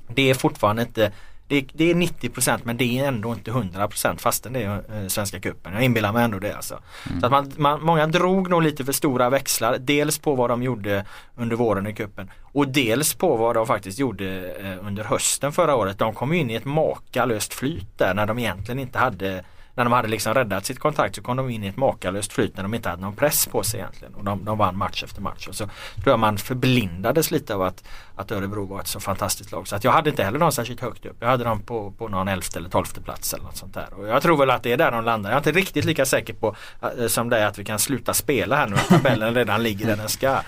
[0.09, 1.13] det är fortfarande inte
[1.49, 5.41] det, det är 90% men det är ändå inte 100% fastän det är eh, Svenska
[5.41, 5.73] cupen.
[5.73, 6.79] Jag inbillar mig ändå det alltså.
[7.21, 9.79] Så att man, man, många drog nog lite för stora växlar.
[9.79, 11.05] Dels på vad de gjorde
[11.37, 15.75] under våren i cupen och dels på vad de faktiskt gjorde eh, under hösten förra
[15.75, 15.99] året.
[15.99, 19.93] De kom in i ett makalöst flyt där när de egentligen inte hade när de
[19.93, 22.75] hade liksom räddat sitt kontrakt så kom de in i ett makalöst flyt när de
[22.75, 24.15] inte hade någon press på sig egentligen.
[24.15, 25.49] Och de, de vann match efter match.
[25.49, 27.85] Och så tror jag man förblindades lite av att,
[28.17, 29.69] att Örebro var ett så fantastiskt lag.
[29.69, 31.17] Så att jag hade inte heller dem särskilt högt upp.
[31.21, 33.95] Jag hade dem på, på någon elfte eller tolfte plats eller något sånt där.
[33.95, 35.31] Och jag tror väl att det är där de landar.
[35.31, 38.57] Jag är inte riktigt lika säker på eh, som dig att vi kan sluta spela
[38.57, 38.77] här nu.
[38.77, 40.39] Att tabellen redan ligger där den ska.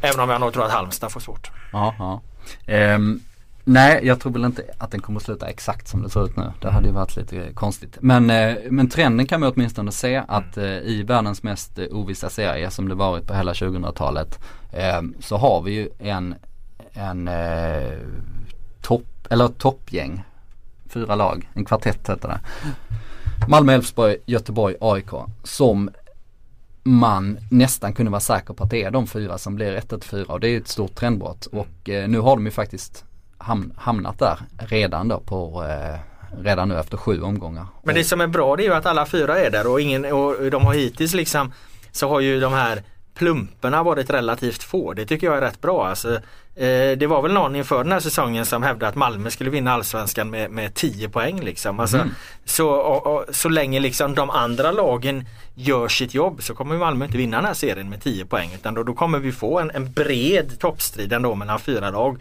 [0.00, 1.50] Även om jag nog tror att Halmstad får svårt.
[1.72, 2.20] Ja, ja.
[2.66, 3.20] Ehm,
[3.68, 6.36] nej, jag tror väl inte att den kommer att sluta exakt som det ser ut
[6.36, 6.52] nu.
[6.60, 7.98] Det hade ju varit lite konstigt.
[8.00, 12.30] Men, eh, men trenden kan man åtminstone se att eh, i världens mest eh, ovissa
[12.30, 14.38] serie som det varit på hela 2000-talet
[14.72, 16.34] eh, så har vi ju en,
[16.92, 17.30] en
[18.80, 20.24] topp, eller toppgäng.
[20.86, 22.40] Fyra lag, en kvartett heter det.
[23.48, 25.10] Malmö, Elfsborg, Göteborg, AIK
[25.42, 25.90] som
[26.82, 30.40] man nästan kunde vara säker på att det är de fyra som blir 1-4 och
[30.40, 33.04] det är ett stort trendbrott och eh, nu har de ju faktiskt
[33.38, 35.98] ham- hamnat där redan då på eh,
[36.42, 37.66] redan nu efter sju omgångar.
[37.82, 40.04] Men det som är bra det är ju att alla fyra är där och, ingen,
[40.12, 41.52] och de har hittills liksom
[41.92, 42.82] så har ju de här
[43.14, 44.92] plumperna varit relativt få.
[44.92, 45.86] Det tycker jag är rätt bra.
[45.88, 46.14] Alltså,
[46.54, 49.72] eh, det var väl någon inför den här säsongen som hävdade att Malmö skulle vinna
[49.72, 51.40] allsvenskan med, med 10 poäng.
[51.40, 51.80] Liksom.
[51.80, 52.10] Alltså, Mm.
[52.44, 55.24] så, och, och, så länge liksom de andra lagen
[55.54, 58.50] gör sitt jobb så kommer Malmö inte vinna den här serien med 10 poäng.
[58.54, 62.18] Utan då, då kommer vi få en, en bred toppstrid ändå mellan fyra lag.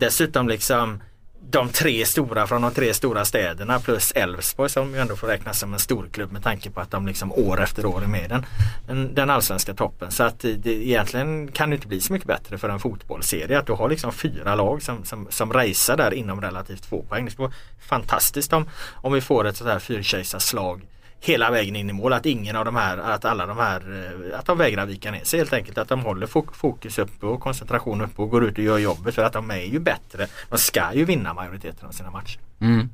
[0.00, 1.02] Dessutom liksom
[1.50, 5.58] de tre stora från de tre stora städerna plus Elfsborg som ju ändå får räknas
[5.58, 8.28] som en storklubb med tanke på att de liksom år efter år är med i
[8.28, 8.46] den,
[8.86, 10.10] den, den allsvenska toppen.
[10.10, 13.58] Så att eh, det, egentligen kan det inte bli så mycket bättre för en fotbollsserie
[13.58, 17.24] att du har liksom fyra lag som, som, som racear där inom relativt få poäng.
[17.24, 20.86] Det skulle vara fantastiskt om, om vi får ett sånt här fyrkejsarslag
[21.20, 22.12] hela vägen in i mål.
[22.12, 25.24] Att ingen av de här, att alla de här, eh, att de vägrar vika ner
[25.24, 25.78] sig helt enkelt.
[25.78, 29.14] Att de håller fok- fokus uppe och koncentration uppe och går ut och gör jobbet.
[29.14, 30.26] För att de är ju bättre.
[30.50, 32.40] De ska ju vinna majoriteten av sina matcher.
[32.60, 32.88] Mm.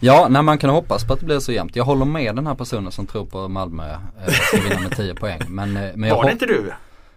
[0.00, 1.76] Ja, när man kan hoppas på att det blir så jämnt.
[1.76, 5.14] Jag håller med den här personen som tror på Malmö eh, ska vinna med 10
[5.14, 5.40] poäng.
[5.48, 6.72] Men, eh, men jag Var det inte du?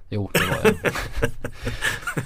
[0.10, 0.94] Jo, det var jag.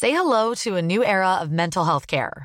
[0.00, 2.44] Say hello to a new era of mental health care.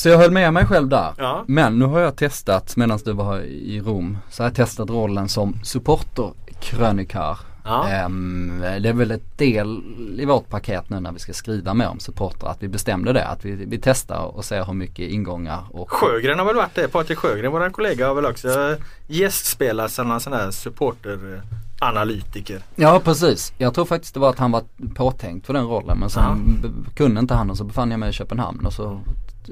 [0.00, 1.12] så jag höll med mig själv där.
[1.16, 1.44] Ja.
[1.46, 5.28] Men nu har jag testat, medan du var i Rom, så har jag testat rollen
[5.28, 8.04] som supporterkrönikör Ja.
[8.06, 9.82] Um, det är väl ett del
[10.18, 13.26] i vårt paket nu när vi ska skriva mer om supportrar att vi bestämde det.
[13.26, 15.64] Att vi, vi testar och ser hur mycket ingångar.
[15.70, 15.90] Och...
[15.92, 16.88] Sjögren har väl varit det.
[16.88, 21.42] Patrik Sjögren, vår kollega, har väl också gästspelat som en sån här supporter
[21.80, 22.62] analytiker.
[22.74, 23.52] Ja precis.
[23.58, 24.62] Jag tror faktiskt det var att han var
[24.94, 26.92] påtänkt för den rollen men sen ja.
[26.94, 29.00] kunde inte han och så befann jag mig i Köpenhamn och så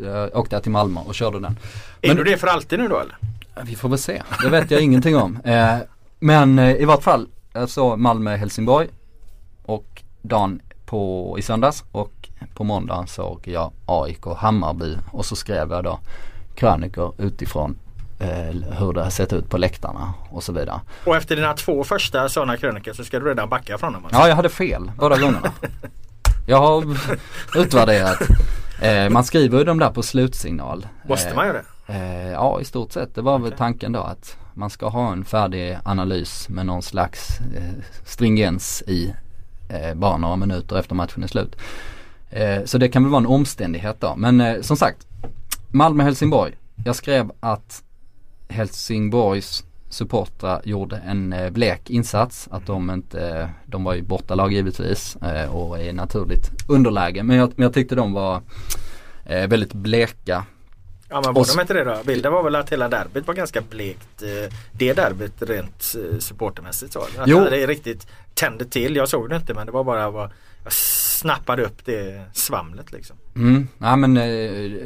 [0.03, 1.59] jag åkte jag till Malmö och körde den.
[2.03, 3.17] Är men, du det för alltid nu då eller?
[3.63, 4.23] Vi får väl se.
[4.43, 5.39] Det vet jag ingenting om.
[5.45, 5.77] Eh,
[6.19, 8.89] men eh, i vart fall, jag såg Malmö-Helsingborg
[9.63, 12.13] och dagen på, i söndags och
[12.55, 15.99] på måndag såg jag AIK Hammarby och så skrev jag då
[16.55, 17.79] krönikor utifrån
[18.19, 20.81] eh, hur det har sett ut på läktarna och så vidare.
[21.05, 24.05] Och efter dina två första sådana krönikor så ska du redan backa från dem?
[24.05, 24.21] Alltså.
[24.21, 25.53] Ja, jag hade fel båda gångerna.
[26.47, 26.99] jag har
[27.57, 28.19] utvärderat.
[28.81, 30.87] Eh, man skriver ju dem där på slutsignal.
[31.09, 31.93] Måste man göra det?
[31.95, 33.15] Eh, ja, i stort sett.
[33.15, 37.41] Det var väl tanken då att man ska ha en färdig analys med någon slags
[37.41, 39.15] eh, stringens i
[39.69, 41.57] eh, bara några minuter efter matchen är slut.
[42.31, 44.15] Eh, så det kan väl vara en omständighet då.
[44.17, 45.07] Men eh, som sagt,
[45.69, 46.53] Malmö-Helsingborg.
[46.85, 47.83] Jag skrev att
[48.49, 52.49] Helsingborgs supportrar gjorde en eh, blek insats.
[52.51, 57.23] Att de inte, de var ju bortalag givetvis eh, och är naturligt underläge.
[57.23, 58.43] Men jag, men jag tyckte de var
[59.27, 60.45] eh, väldigt bleka.
[61.11, 61.97] Ja men var de inte det då?
[62.07, 64.23] Bilden var väl att hela derbyt var ganska blekt.
[64.73, 67.01] Det derbyt rent supportermässigt så.
[67.01, 67.41] Att jo.
[67.41, 68.97] det riktigt tände till.
[68.97, 70.31] Jag såg det inte men det var bara vad
[70.65, 73.17] jag snappade upp det svamlet liksom.
[73.37, 73.69] Mm.
[73.79, 74.15] Ja men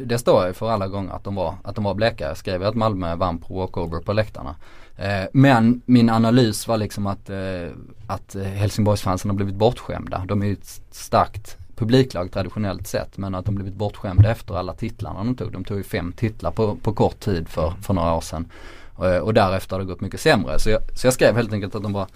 [0.07, 2.27] det står jag för alla gånger att de var, att de var bleka.
[2.27, 4.55] Jag skrev att Malmö vann på walkover på läktarna.
[4.97, 7.67] Eh, men min analys var liksom att, eh,
[8.07, 10.25] att Helsingborgsfansen har blivit bortskämda.
[10.27, 14.73] De är ju ett starkt publiklag traditionellt sett men att de blivit bortskämda efter alla
[14.73, 15.51] titlarna de tog.
[15.51, 18.47] De tog ju fem titlar på, på kort tid för, för några år sedan.
[18.95, 20.59] Och, eh, och därefter har det gått mycket sämre.
[20.59, 22.07] Så jag, så jag skrev helt enkelt att de var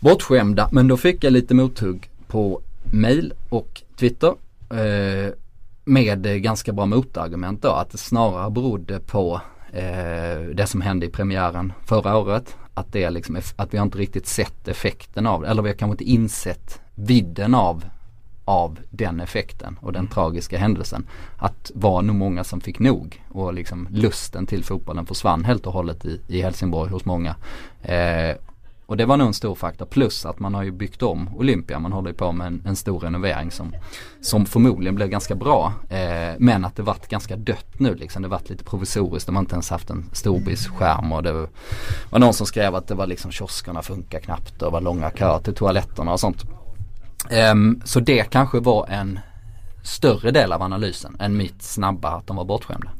[0.00, 2.60] bortskämda men då fick jag lite mothugg på
[2.92, 4.34] mail och Twitter.
[4.70, 5.32] Eh,
[5.84, 9.40] med ganska bra motargument då att det snarare berodde på
[10.54, 12.56] det som hände i premiären förra året.
[12.74, 15.76] Att, det liksom, att vi har inte riktigt sett effekten av det, eller vi har
[15.76, 17.84] kanske inte insett vidden av,
[18.44, 20.12] av den effekten och den mm.
[20.12, 21.06] tragiska händelsen.
[21.36, 25.72] Att var nog många som fick nog och liksom lusten till fotbollen försvann helt och
[25.72, 27.36] hållet i, i Helsingborg hos många.
[27.82, 28.36] Eh,
[28.86, 29.86] och det var nog en stor faktor.
[29.86, 31.78] Plus att man har ju byggt om Olympia.
[31.78, 33.74] Man håller ju på med en, en stor renovering som,
[34.20, 35.72] som förmodligen blev ganska bra.
[35.88, 38.22] Eh, men att det varit ganska dött nu liksom.
[38.22, 39.26] Det varit lite provisoriskt.
[39.26, 41.48] De har inte ens haft en storbildsskärm och det
[42.10, 45.38] var, någon som skrev att det var liksom kioskerna funkar knappt och var långa köer
[45.38, 46.44] till toaletterna och sånt.
[47.30, 49.18] Eh, så det kanske var en
[49.82, 52.90] större del av analysen än mitt snabba att de var bortskämda.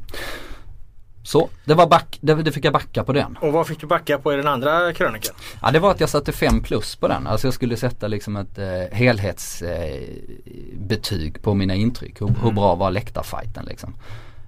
[1.27, 3.37] Så, det var back, det, det, fick jag backa på den.
[3.41, 5.35] Och vad fick du backa på i den andra krönikan?
[5.61, 7.27] Ja det var att jag satte 5 plus på den.
[7.27, 12.21] Alltså jag skulle sätta liksom ett eh, helhetsbetyg eh, på mina intryck.
[12.21, 12.41] Hur, mm.
[12.41, 13.93] hur bra var läktarfajten liksom.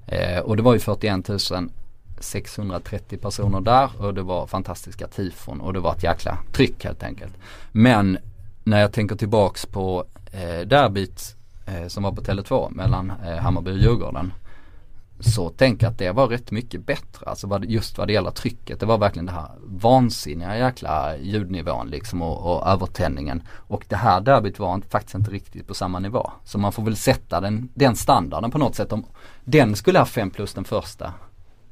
[0.07, 1.29] Eh, och det var ju 41
[2.19, 7.03] 630 personer där och det var fantastiska tifon och det var ett jäkla tryck helt
[7.03, 7.33] enkelt.
[7.71, 8.17] Men
[8.63, 13.71] när jag tänker tillbaks på eh, derbyt eh, som var på Tele2 mellan eh, Hammarby
[13.71, 14.33] och Djurgården
[15.19, 17.25] så tänker jag att det var rätt mycket bättre.
[17.25, 18.79] Alltså just vad det gäller trycket.
[18.79, 23.43] Det var verkligen det här vansinniga jäkla ljudnivån liksom och, och övertändningen.
[23.51, 26.31] Och det här derbyt var faktiskt inte riktigt på samma nivå.
[26.45, 28.93] Så man får väl sätta den, den standarden på något sätt.
[28.93, 29.05] Om,
[29.43, 31.13] den skulle ha 5 plus den första.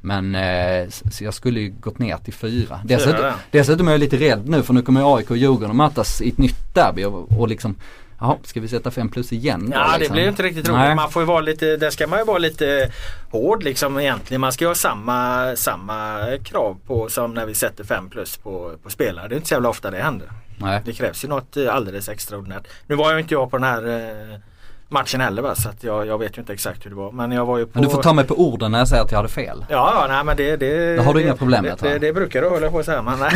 [0.01, 2.79] Men eh, så jag skulle ju gått ner till 4.
[2.83, 6.21] Dessutom, dessutom är jag lite rädd nu för nu kommer AIK och Djurgården att mötas
[6.21, 7.75] i ett nytt derby och, och liksom
[8.19, 9.69] Jaha, ska vi sätta 5 plus igen?
[9.73, 10.15] Ja liksom?
[10.15, 10.95] det blir inte riktigt roligt.
[10.95, 12.91] Man får ju vara lite, där ska man ju vara lite
[13.31, 14.41] hård liksom egentligen.
[14.41, 18.73] Man ska ju ha samma, samma krav på som när vi sätter 5 plus på,
[18.83, 19.27] på spelare.
[19.27, 20.29] Det är inte så jävla ofta det händer.
[20.57, 20.81] Nej.
[20.85, 22.67] Det krävs ju något alldeles extraordinärt.
[22.87, 24.39] Nu var ju inte jag på den här eh,
[24.89, 25.55] matchen heller va?
[25.55, 27.11] så att jag, jag vet ju inte exakt hur det var.
[27.11, 27.71] Men jag var ju på...
[27.73, 29.65] Men du får ta mig på orden när jag säger att jag hade fel.
[29.69, 30.57] Ja, ja nej men det...
[30.57, 32.85] Det, det har du inga problem med det, det, det, brukar du hålla på att
[32.85, 33.01] säga.
[33.01, 33.31] Men, nej,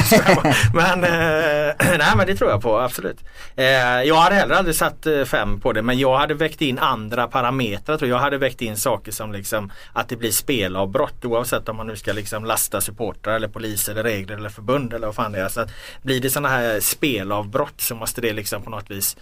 [0.74, 3.18] men, eh, nej men det tror jag på absolut.
[3.56, 3.66] Eh,
[4.04, 7.28] jag hade heller aldrig satt eh, fem på det men jag hade väckt in andra
[7.28, 7.98] parametrar.
[7.98, 8.18] Tror jag.
[8.18, 11.96] jag hade väckt in saker som liksom att det blir spelavbrott oavsett om man nu
[11.96, 15.50] ska liksom lasta supportrar eller polis eller regler eller förbund eller vad fan det är.
[15.50, 15.70] Så att
[16.02, 19.18] blir det sådana här spelavbrott så måste det liksom på något vis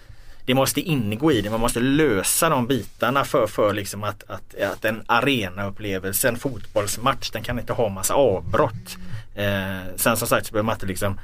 [0.49, 1.49] det måste ingå i det.
[1.49, 7.31] Man måste lösa de bitarna för, för liksom att, att, att en arenaupplevelse, en fotbollsmatch,
[7.31, 8.97] den kan inte ha massa avbrott.
[9.35, 11.19] Eh, sen som sagt så behöver man inte liksom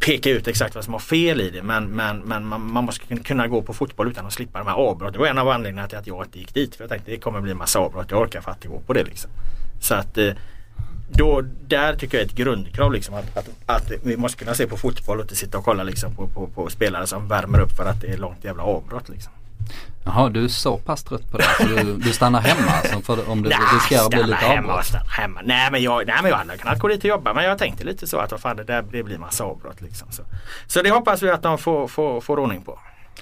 [0.00, 3.16] peka ut exakt vad som har fel i det men, men, men man, man, måste
[3.16, 5.12] kunna gå på fotboll utan att slippa de här avbrotten.
[5.12, 6.74] Det var en av anledningarna till att jag inte gick dit.
[6.74, 8.10] För jag tänkte det kommer bli massa avbrott.
[8.10, 9.30] Jag orkar fattig gå på det liksom.
[9.80, 10.32] Så att eh,
[11.08, 14.66] då, där tycker jag är ett grundkrav liksom att, att, att, vi måste kunna se
[14.66, 17.76] på fotboll och inte sitta och kolla liksom på, på, på spelare som värmer upp
[17.76, 19.08] för att det är långt jävla avbrott.
[19.08, 19.32] Liksom.
[20.04, 23.30] Jaha, du är så pass trött på det så du, du stannar hemma alltså för
[23.30, 24.86] om det riskerar att bli lite hemma avbrott?
[24.86, 25.40] Stanna hemma.
[25.44, 27.84] Nej men jag, nej, men jag hade kunnat gå dit och jobba men jag tänkte
[27.84, 29.80] lite så att vad fan, det, där, det blir massa avbrott.
[29.80, 30.22] Liksom, så.
[30.66, 32.78] så det hoppas vi att de får, får, får ordning på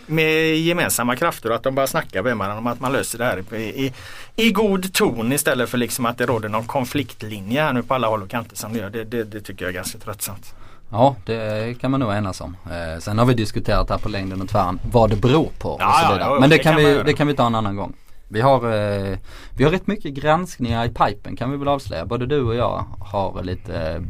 [0.07, 3.24] med gemensamma krafter och att de bara snackar med varandra om att man löser det
[3.24, 3.92] här i, i,
[4.36, 8.09] i, god ton istället för liksom att det råder någon konfliktlinje här nu på alla
[8.09, 8.90] håll och kanter som det gör.
[8.90, 10.55] Det, det, det tycker jag är ganska tröttsamt.
[10.90, 12.57] Ja det kan man nog enas om.
[12.70, 15.80] Eh, sen har vi diskuterat här på längden och tvären vad det beror på och
[15.80, 16.34] Ja, så ja, vidare.
[16.34, 17.92] ja, Men det, det kan kan vi, det kan vi ta en annan gång.
[18.29, 19.18] Vi har, eh,
[19.57, 22.07] vi har rätt mycket granskningar i pipen kan vi väl avslöja.
[22.07, 24.05] Både du och jag har lite,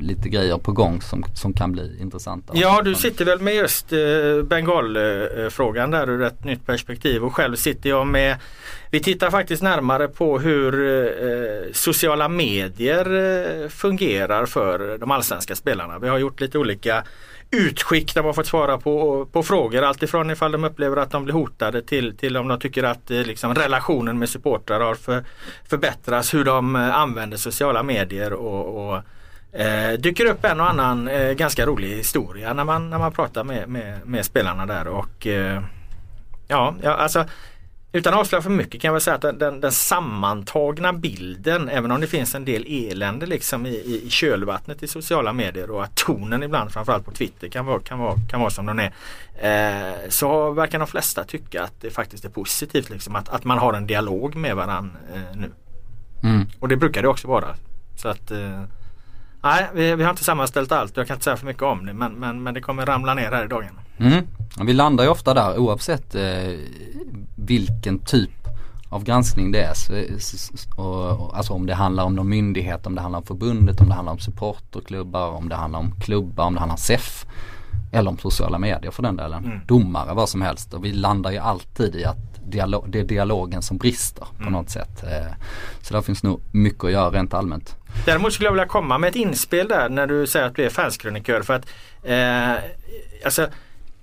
[0.00, 2.52] lite grejer på gång som, som kan bli intressanta.
[2.56, 3.98] Ja du sitter väl med just eh,
[4.44, 8.36] Bengalfrågan där ur ett nytt perspektiv och själv sitter jag med
[8.90, 13.06] Vi tittar faktiskt närmare på hur eh, sociala medier
[13.62, 15.98] eh, fungerar för de allsvenska spelarna.
[15.98, 17.04] Vi har gjort lite olika
[17.52, 19.82] utskick där man fått svara på, på frågor.
[19.82, 23.22] Alltifrån ifall de upplever att de blir hotade till, till om de tycker att eh,
[23.22, 25.24] liksom, relationen med supportrar har för,
[25.68, 26.34] förbättrats.
[26.34, 29.02] Hur de eh, använder sociala medier och, och
[29.54, 33.44] Eh, dyker upp en och annan eh, ganska rolig historia när man, när man pratar
[33.44, 35.62] med, med, med spelarna där och eh,
[36.48, 37.24] ja, alltså
[37.92, 41.68] utan att avslöja för mycket kan jag väl säga att den, den, den sammantagna bilden,
[41.68, 45.70] även om det finns en del elände liksom i, i, i kölvattnet i sociala medier
[45.70, 48.78] och att tonen ibland framförallt på Twitter kan vara, kan vara, kan vara som den
[48.78, 48.92] är.
[49.36, 53.58] Eh, så verkar de flesta tycka att det faktiskt är positivt liksom, att, att man
[53.58, 55.50] har en dialog med varandra eh, nu.
[56.22, 56.46] Mm.
[56.60, 57.54] Och det brukar det också vara.
[57.96, 58.62] Så att eh,
[59.44, 60.96] Nej, vi, vi har inte sammanställt allt.
[60.96, 63.30] Jag kan inte säga för mycket om det men, men, men det kommer ramla ner
[63.30, 63.78] här i dagen.
[64.02, 64.26] Mm.
[64.66, 66.52] Vi landar ju ofta där oavsett eh,
[67.36, 68.30] vilken typ
[68.88, 69.74] av granskning det är.
[70.76, 73.94] Och, alltså om det handlar om någon myndighet, om det handlar om förbundet, om det
[73.94, 77.26] handlar om supporterklubbar, om det handlar om klubbar, om det handlar om SEF.
[77.94, 79.44] Eller om sociala medier för den delen.
[79.44, 79.58] Mm.
[79.66, 80.74] Domare, vad som helst.
[80.74, 84.52] Och vi landar ju alltid i att dialog, det är dialogen som brister på Mm.
[84.52, 85.02] något sätt.
[85.04, 85.32] Eh,
[85.82, 87.76] så där finns nog mycket att göra rent allmänt.
[88.06, 90.70] Däremot skulle jag vilja komma med ett inspel där när du säger att du är
[90.70, 91.42] fanskrönikör.
[91.42, 91.66] För att,
[92.02, 92.64] eh,
[93.24, 93.48] alltså,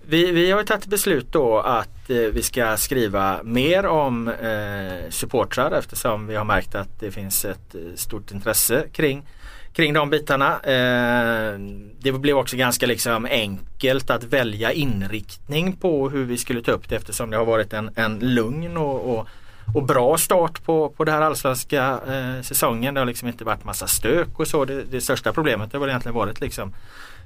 [0.10, 5.10] vi, vi har ju tagit beslut då att eh, vi ska skriva mer om eh,
[5.10, 9.26] supportrar eftersom vi har märkt att det finns ett eh, stort intresse kring
[9.74, 10.60] kring de bitarna.
[10.60, 11.60] Eh,
[12.00, 16.90] det blev också ganska liksom enkelt att välja inriktning på hur vi skulle ta upp
[16.90, 19.28] det eftersom det har varit en, en lugn och, och,
[19.76, 22.94] och bra start på, på den här allsvenska eh, säsongen.
[22.94, 24.66] Det har liksom inte varit massa stök och så.
[24.66, 26.74] Det, det största problemet har väl egentligen varit liksom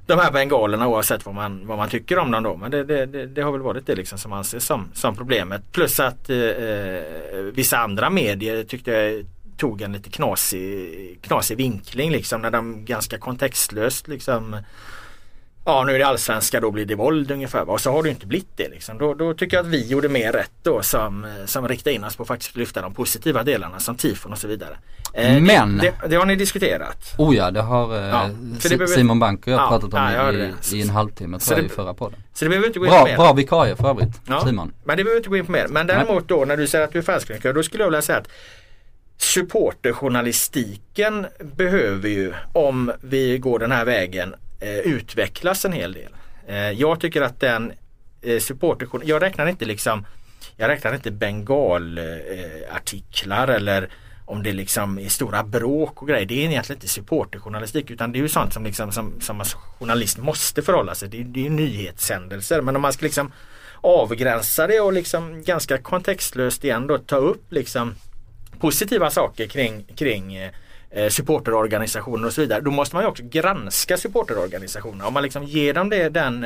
[0.05, 2.57] de här bengalerna oavsett vad man, vad man tycker om dem då.
[2.57, 5.71] Men det, det, det, det har väl varit det liksom som anses som, som problemet.
[5.71, 7.01] Plus att eh, eh,
[7.53, 9.25] vissa andra medier tyckte jag
[9.57, 14.57] tog en lite knasig, knasig vinkling liksom när de ganska kontextlöst liksom
[15.65, 17.69] Ja nu är det allsvenska, då blir det våld ungefär.
[17.69, 18.69] Och så har det inte blivit det.
[18.69, 18.97] Liksom.
[18.97, 22.15] Då, då tycker jag att vi gjorde mer rätt då som, som riktar in oss
[22.15, 24.77] på att faktiskt lyfta de positiva delarna som tifon och så vidare.
[25.13, 27.13] Eh, Men- Det, det, det har ni diskuterat.
[27.17, 28.29] Oh ja, det har eh, Ja,
[28.77, 30.53] det Simon Bank och jag Ja, pratat om ja, i, det.
[30.73, 32.19] i, i en halvtimme Så tror jag det- i förra podden.
[32.33, 33.17] Så det behöver inte gå in på Bra, mer.
[33.17, 34.73] bra vikarie för övrigt, Simon.
[34.83, 35.67] Men det behöver inte gå in på mer.
[35.69, 38.17] Men däremot då när du säger att du är fanskrönikör då skulle jag vilja säga
[38.17, 38.27] att
[39.17, 41.25] supporterjournalistiken
[41.57, 46.11] behöver ju om vi går den här vägen Eh, utvecklas en hel del.
[46.47, 47.73] Eh, jag tycker att den
[48.21, 48.41] eh,
[49.03, 50.05] jag räknar inte liksom
[50.55, 53.89] jag räknar inte bengalartiklar eller
[54.25, 56.25] om det liksom är stora bråk och grejer.
[56.25, 59.45] Det är egentligen inte supporterjournalistik utan det är ju sånt som, liksom, som, som en
[59.79, 61.33] journalist måste förhålla sig till.
[61.33, 63.31] Det är ju nyhetshändelser men om man ska liksom
[63.81, 67.95] avgränsa det och liksom ganska kontextlöst igen då ta upp liksom
[68.59, 70.51] positiva saker kring, kring eh,
[70.93, 72.61] eh, supporterorganisationer och så vidare.
[72.61, 75.07] Då måste man ju också granska supporterorganisationerna.
[75.07, 76.45] Om man liksom ger dem det, den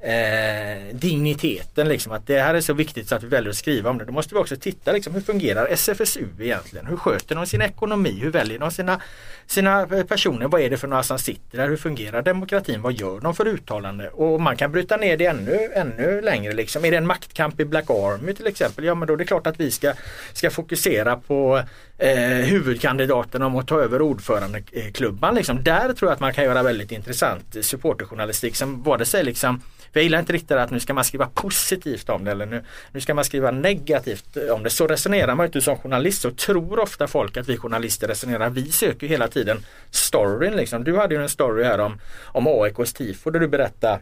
[0.00, 3.90] eh, digniteten liksom att det här är så viktigt så att vi väljer att skriva
[3.90, 4.04] om det.
[4.04, 6.86] Då måste vi också titta liksom hur fungerar SFSU egentligen?
[6.86, 8.18] Hur sköter de sin ekonomi?
[8.22, 9.00] Hur väljer de sina,
[9.46, 10.48] sina personer?
[10.48, 11.68] Vad är det för några som sitter där?
[11.68, 12.82] Hur fungerar demokratin?
[12.82, 14.08] Vad gör de för uttalande?
[14.08, 16.52] Och man kan bryta ner det ännu, ännu längre.
[16.52, 16.84] Liksom.
[16.84, 18.84] Är det en maktkamp i Black Army till exempel?
[18.84, 19.92] Ja men då är det klart att vi ska,
[20.32, 21.62] ska fokusera på
[22.00, 25.34] eh, huvudkandidaten om att ta över ordförandeklubban.
[25.34, 25.64] Liksom.
[25.64, 30.02] Där tror jag att man kan göra väldigt intressant supporterjournalistik som både säger liksom jag
[30.02, 33.14] gillar inte riktigt att nu ska man skriva positivt om det eller nu, nu ska
[33.14, 34.70] man skriva negativt om det.
[34.70, 36.22] Så resonerar man inte som journalist.
[36.22, 38.50] Så tror ofta folk att vi journalister resonerar.
[38.50, 40.84] Vi söker ju hela tiden storyn liksom.
[40.84, 44.00] Du hade ju en story här om, om AIKs tifo där du berättade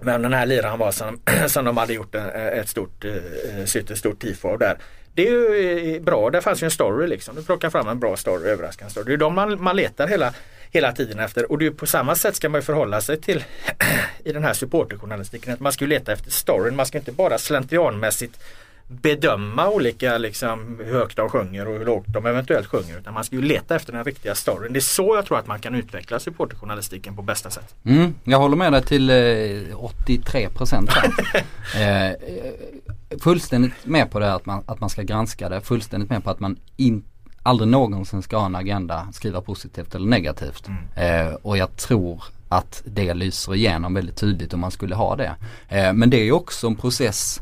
[0.00, 3.14] vem den här liraren var som, som de hade gjort ett stort, eh,
[3.58, 4.78] eh, ett stort tifo av där.
[5.16, 7.36] Det är ju eh, bra, där fanns ju en story liksom.
[7.36, 9.06] Du plockar fram en bra story, överraskande story.
[9.06, 10.34] Det är de man, man letar hela,
[10.70, 13.44] hela tiden efter och det är på samma sätt ska man förhålla sig till
[14.24, 15.54] i den här supporterjournalistiken.
[15.54, 18.40] Att man ska leta efter storyn, man ska inte bara slentrianmässigt
[18.88, 22.98] bedöma olika liksom, hur högt de sjunger och hur lågt de eventuellt sjunger.
[22.98, 24.72] Utan man ska ju leta efter den riktiga storyn.
[24.72, 27.74] Det är så jag tror att man kan utveckla supporterjournalistiken på bästa sätt.
[27.84, 30.90] Mm, jag håller med dig till eh, 83 procent
[31.76, 32.10] eh,
[33.20, 35.60] Fullständigt med på det att man, att man ska granska det.
[35.60, 37.04] Fullständigt med på att man in,
[37.42, 40.68] aldrig någonsin ska ha en agenda, skriva positivt eller negativt.
[40.68, 41.26] Mm.
[41.26, 45.34] Eh, och jag tror att det lyser igenom väldigt tydligt om man skulle ha det.
[45.68, 47.40] Eh, men det är också en process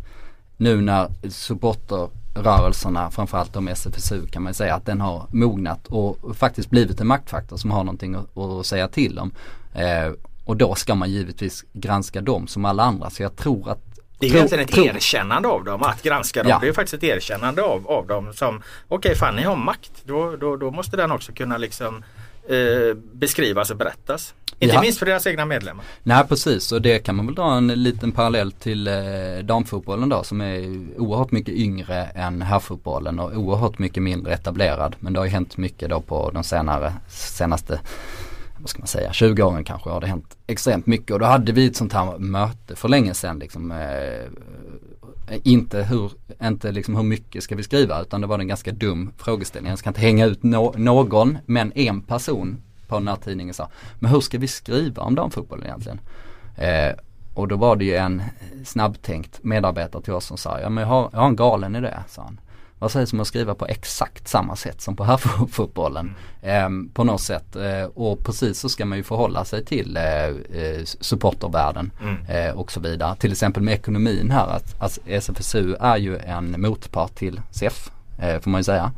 [0.57, 6.71] nu när supporterrörelserna, framförallt om SFSU kan man säga att den har mognat och faktiskt
[6.71, 9.33] blivit en maktfaktor som har någonting att, att säga till om.
[9.75, 10.13] Eh,
[10.45, 13.11] och då ska man givetvis granska dem som alla andra.
[13.11, 13.79] Så jag tror att
[14.19, 14.85] det är tro, egentligen ett tro.
[14.85, 16.51] erkännande av dem att granska dem.
[16.51, 16.59] Ja.
[16.63, 19.93] Det är faktiskt ett erkännande av, av dem som okej okay, fan ni har makt.
[20.05, 22.05] Då, då, då måste den också kunna liksom
[22.49, 24.35] eh, beskrivas och berättas.
[24.59, 25.85] Inte minst för deras egna medlemmar.
[26.03, 28.95] Nej precis och det kan man väl dra en liten parallell till eh,
[29.43, 34.97] damfotbollen då som är oerhört mycket yngre än herrfotbollen och oerhört mycket mindre etablerad.
[34.99, 37.81] Men det har ju hänt mycket då på de senare, senaste
[38.59, 41.53] vad ska man säga, 20 åren kanske har det hänt extremt mycket och då hade
[41.53, 47.03] vi ett sånt här möte för länge sedan liksom eh, inte hur, inte liksom hur
[47.03, 49.71] mycket ska vi skriva utan det var en ganska dum frågeställning.
[49.71, 52.63] Jag ska inte hänga ut no någon men en person
[52.95, 53.69] på den här tidningen sa,
[53.99, 56.01] men hur ska vi skriva om damfotbollen egentligen?
[56.57, 56.93] Eh,
[57.35, 58.23] och då var det ju en
[58.65, 61.95] snabbtänkt medarbetare till oss som sa, ja men jag har, jag har en galen idé,
[62.09, 62.41] sa han.
[62.79, 66.15] Vad sägs om att skriva på exakt samma sätt som på herrfotbollen?
[66.45, 66.89] Mm.
[66.89, 67.57] Eh, på något sätt.
[67.57, 70.27] Eh, och precis så ska man ju förhålla sig till eh,
[70.61, 72.17] eh supportervärlden mm.
[72.29, 73.17] Eh, och så vidare.
[73.17, 78.41] Till exempel med ekonomin här att, att SFSU är ju en motpart till SEF eh,
[78.41, 78.93] får man ju säga.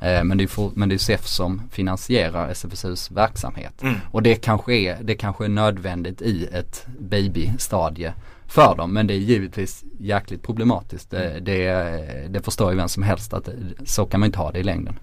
[0.00, 3.82] Men det, är men det är SEF som finansierar SFSUs verksamhet.
[3.82, 3.94] Mm.
[4.10, 8.12] Och det kanske, är, det kanske är nödvändigt i ett babystadie
[8.46, 8.92] för dem.
[8.92, 11.10] Men det är givetvis jäkligt problematiskt.
[11.10, 11.44] Det, mm.
[11.44, 13.48] det, det förstår ju vem som helst att
[13.84, 14.98] så kan man inte ha det i längden.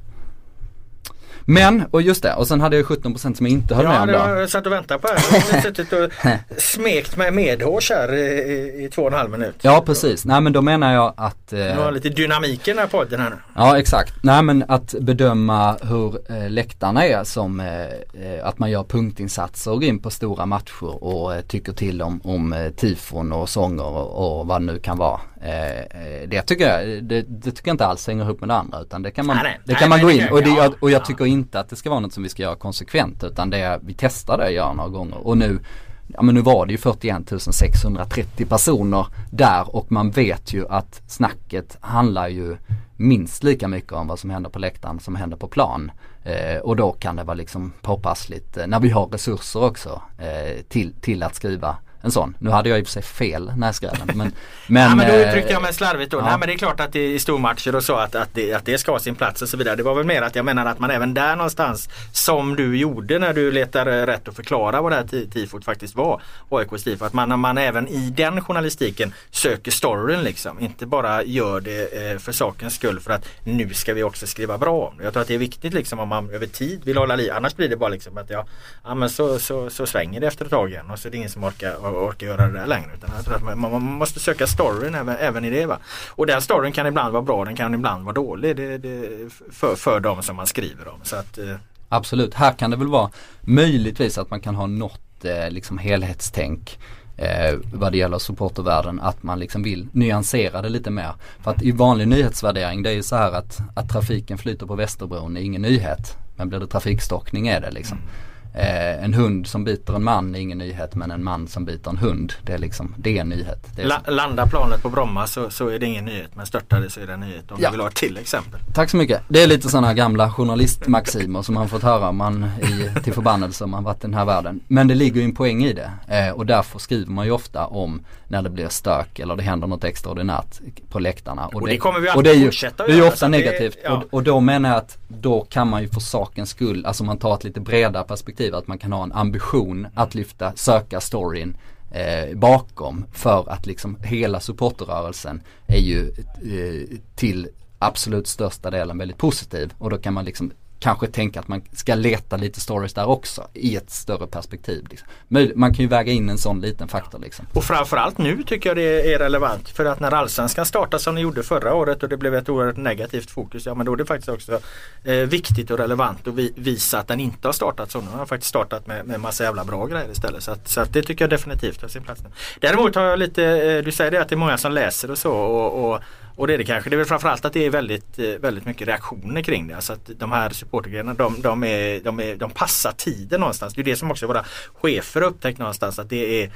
[1.46, 4.16] Men, och just det, och sen hade jag 17% som jag inte höll ja, med
[4.16, 4.30] om.
[4.30, 5.22] Ja, jag satt och väntade på det.
[5.48, 6.12] Jag har suttit och
[6.58, 9.56] smekt med medhårs här i, i två och en halv minut.
[9.62, 10.26] Ja, precis.
[10.26, 11.54] Nej men då menar jag att...
[11.54, 13.36] Eh, du har lite dynamik i den här podden här nu.
[13.56, 14.14] Ja, exakt.
[14.24, 19.72] Nej men att bedöma hur eh, läktarna är som eh, eh, att man gör punktinsatser
[19.72, 23.50] och går in på stora matcher och eh, tycker till om, om eh, tifon och
[23.50, 25.20] sånger och, och vad det nu kan vara.
[25.46, 28.56] Eh, eh, det tycker jag, det, det, tycker jag inte alls hänger ihop med det
[28.56, 29.60] andra utan det kan man, nej, nej.
[29.66, 31.90] det kan nej, man gå in och, det, och jag tycker inte att det ska
[31.90, 34.90] vara något som vi ska göra konsekvent utan det vi testar det att göra några
[34.90, 35.60] gånger och nu
[36.08, 41.02] Ja men nu var det ju 41 630 personer där och man vet ju att
[41.08, 42.58] snacket handlar ju
[42.98, 45.92] minst lika mycket om vad som händer på läktaren som händer på plan.
[46.24, 50.62] Eh, och då kan det vara liksom påpassligt eh, när vi har resurser också eh,
[50.70, 52.38] till, till att skriva en sån.
[52.40, 54.18] Nu hade jag i och för sig fel den.
[54.18, 54.32] Men,
[54.68, 56.18] men, ja, men då eh, uttryckte jag mig slarvigt då.
[56.18, 56.26] Ja.
[56.26, 58.78] Nej men det är klart att i stormatcher och så att, att, det, att det
[58.78, 59.76] ska ha sin plats och så vidare.
[59.76, 63.20] Det var väl mer att jag menar att man även där någonstans som du gjorde
[63.20, 66.22] när du letar rätt att förklara vad det här tifot faktiskt var.
[66.50, 67.06] AIKs tifo.
[67.06, 70.60] Att man, man även i den journalistiken söker storyn liksom.
[70.60, 74.58] Inte bara gör det eh, för sakens skull för att nu ska vi också skriva
[74.58, 75.04] bra om det.
[75.04, 77.32] Jag tror att det är viktigt liksom om man över tid vill hålla liv.
[77.32, 78.46] Annars blir det bara liksom att ja,
[78.84, 81.18] ja men så, så, så svänger det efter ett tag igen och så är det
[81.18, 82.90] ingen som orkar orkar göra det där längre.
[82.98, 85.66] Utan jag tror att man, man måste söka storyn även, även i det.
[85.66, 85.78] Va?
[86.10, 89.10] Och den storyn kan ibland vara bra, den kan ibland vara dålig det, det,
[89.52, 91.00] för, för de som man skriver om.
[91.04, 91.56] Så att, eh.
[91.90, 93.10] Absolut, här kan det väl vara
[93.42, 96.80] möjligtvis att man kan ha något eh, liksom helhetstänk
[97.18, 101.14] eh, vad det gäller supportervärlden att man liksom vill nyansera det lite mer.
[101.44, 104.76] För att i vanlig nyhetsvärdering det är ju så här att, att trafiken flyter på
[104.76, 106.18] Västerbron är ingen nyhet.
[106.36, 107.98] Men blir det trafikstockning är det liksom.
[107.98, 108.10] Mm.
[108.58, 111.90] Eh, en hund som biter en man är ingen nyhet men en man som biter
[111.90, 113.68] en hund det är liksom, det är en nyhet.
[113.78, 116.90] Är La, landar planet på Bromma så, så är det ingen nyhet men störtar det
[116.90, 117.70] så är det en nyhet om ja.
[117.70, 118.60] du vill ha ett till exempel.
[118.74, 119.22] Tack så mycket.
[119.28, 123.64] Det är lite sådana gamla journalistmaximer som man fått höra om man i, till förbannelse
[123.64, 124.60] om man varit i den här världen.
[124.68, 127.66] Men det ligger ju en poäng i det eh, och därför skriver man ju ofta
[127.66, 131.48] om när det blir stök eller det händer något extraordinärt på läktarna.
[131.48, 133.08] Och, och det, det, kommer vi alltid och det är ju, fortsätta Det är ju
[133.08, 133.92] ofta negativt det, ja.
[133.92, 137.18] och, och då menar jag att då kan man ju för sakens skull, alltså man
[137.18, 141.58] tar ett lite bredare perspektiv att man kan ha en ambition att lyfta, söka storyn
[141.92, 147.48] eh, bakom för att liksom hela supporterrörelsen är ju eh, till
[147.80, 149.74] absolut största delen väldigt positiv.
[149.78, 150.52] Och då kan man liksom
[150.86, 154.88] kanske tänka att man ska leta lite stories där också i ett större perspektiv.
[154.90, 155.08] Liksom.
[155.56, 157.46] Man kan ju väga in en sån liten faktor liksom.
[157.54, 161.24] Och framförallt nu tycker jag det är relevant för att när allsvenskan startade som den
[161.24, 164.06] gjorde förra året och det blev ett oerhört negativt fokus, ja men då är det
[164.06, 164.60] faktiskt också
[165.04, 168.02] eh, viktigt och relevant att vi, visa att den inte har startat så.
[168.02, 170.44] Nu har faktiskt startat med, med massa jävla bra grejer istället.
[170.44, 172.30] Så, att, så att det tycker jag definitivt har sin plats nu.
[172.60, 175.18] Däremot har jag lite, eh, du säger det att det är många som läser och
[175.18, 176.02] så och, och
[176.36, 176.90] och det är det kanske.
[176.90, 179.76] Det är väl framförallt att det är väldigt, eh, väldigt mycket reaktioner kring det.
[179.76, 183.74] Alltså att de här supportergrejerna de, de, är, de, är, de passar tiden någonstans.
[183.74, 186.52] Det är det som också våra chefer har upptäckt någonstans att det är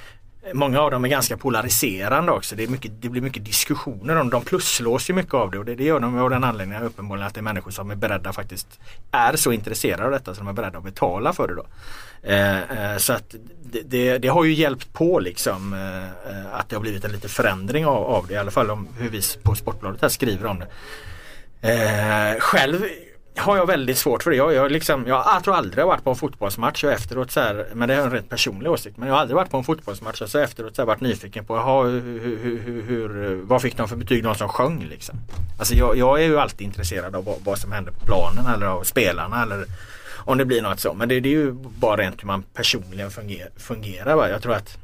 [0.54, 2.56] Många av dem är ganska polariserande också.
[2.56, 5.66] Det, är mycket, det blir mycket diskussioner om De plusslås ju mycket av det och
[5.66, 8.34] det, det gör de av den anledningen uppenbarligen att det är människor som är beredda
[8.34, 8.68] faktiskt
[9.12, 11.66] är så intresserade av detta så de är beredda att betala för det då.
[12.24, 16.70] Eh, eh, så att det, det, det, har ju hjälpt på liksom eh, eh, att
[16.70, 19.22] det har blivit en liten förändring av, av, det i alla fall om hur vi
[19.44, 20.68] på Sportbladet här skriver om det.
[21.62, 22.84] Eh, själv
[23.40, 24.38] har jag väldigt svårt för det.
[24.38, 27.68] Jag, jag, liksom, jag tror aldrig jag varit på en fotbollsmatch och efteråt så här,
[27.74, 30.22] men det är en rent personlig åsikt, men jag har aldrig varit på en fotbollsmatch
[30.22, 33.78] och så efteråt så här, varit nyfiken på aha, hur, hur, hur, hur, vad fick
[33.78, 35.16] de för betyg de som sjöng liksom.
[35.60, 38.66] Alltså jag, jag är ju alltid intresserad av vad, vad, som händer på planen eller
[38.66, 39.66] av spelarna eller
[40.18, 40.94] om det blir något så.
[40.94, 43.50] Men det, det är ju bara rent hur man personligen fungerar.
[43.58, 44.78] fungerar Jag tror att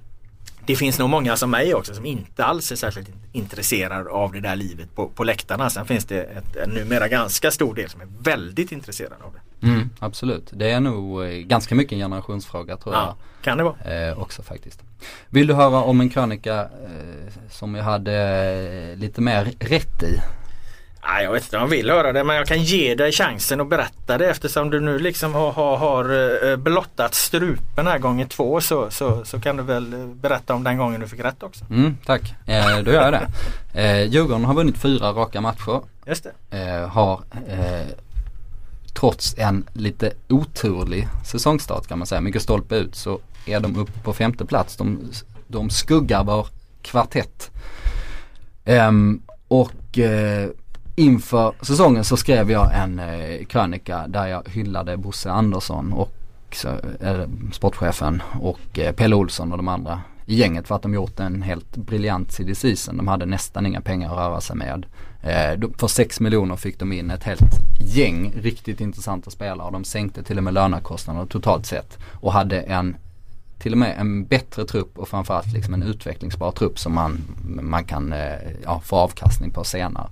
[0.66, 4.39] det finns nog många som mig också som inte alls är särskilt intresserade av det
[4.39, 5.70] där livet på, på läktarna.
[5.70, 9.68] Sen finns det ett, en numera ganska stor del som är väldigt intresserad av det.
[9.68, 13.43] Mm, absolut, det är nog eh, ganska mycket en generationsfråga tror ja, jag.
[13.43, 14.07] Kan det vara.
[14.07, 14.84] Eh, också faktiskt.
[15.30, 18.13] Vill du höra om en krönika eh, som jag hade
[18.91, 20.20] eh, lite mer rätt i?
[21.08, 23.62] Nej, jag vet inte om jag vill höra det men jag kan ge dig chansen
[23.62, 28.26] att berätta det eftersom du nu liksom har, har, har eh, blottat strupen här gånger
[28.26, 31.43] två så, så, så kan du väl eh, berätta om den gången du fick rätt
[31.43, 31.66] också.
[31.70, 33.28] Mm, tack, eh, då gör jag det.
[33.82, 35.82] Eh, Djurgården har vunnit fyra raka matcher.
[36.06, 36.58] Just det.
[36.58, 37.88] Eh, har eh,
[38.93, 43.99] trots en lite oturlig säsongstart kan man säga, mycket stolpe ut så är de uppe
[44.03, 44.78] på femte plats.
[44.78, 45.12] De,
[45.47, 46.47] de skuggar vår
[46.82, 47.51] kvartett.
[48.66, 49.99] Ehm, och
[50.96, 56.14] inför säsongen så skrev jag en eh, krönika där jag hyllade Bosse Andersson och
[57.00, 61.20] eh, sportchefen och eh, Pelle Olsson och de andra i gänget för att de gjort
[61.20, 62.98] en helt briljant CD season.
[62.98, 64.86] De hade nästan inga pengar att röra sig med.
[65.24, 69.72] Eh, för 6 miljoner fick de in ett helt gäng riktigt intressanta spelare.
[69.72, 72.98] De sänkte till och med lönekostnaderna totalt sett och hade en
[73.60, 77.22] till och med en bättre trupp och framförallt liksom en utvecklingsbar trupp som man,
[77.62, 78.34] man kan eh,
[78.64, 80.08] ja, få avkastning på senare.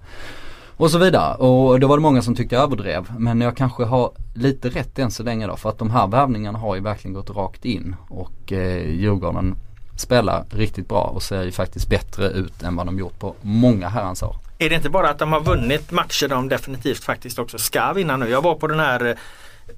[0.78, 1.36] Och så vidare.
[1.36, 3.14] Och då var det många som tyckte jag överdrev.
[3.18, 5.56] Men jag kanske har lite rätt än så länge då.
[5.56, 7.96] För att de här värvningarna har ju verkligen gått rakt in.
[8.10, 9.56] Och eh, Djurgården
[9.98, 13.90] spelar riktigt bra och ser ju faktiskt bättre ut än vad de gjort på många
[13.90, 14.36] herrans år.
[14.58, 18.18] Är det inte bara att de har vunnit matcher de definitivt faktiskt också ska vinna
[18.18, 18.30] nu?
[18.30, 19.16] Jag var på den här Eh,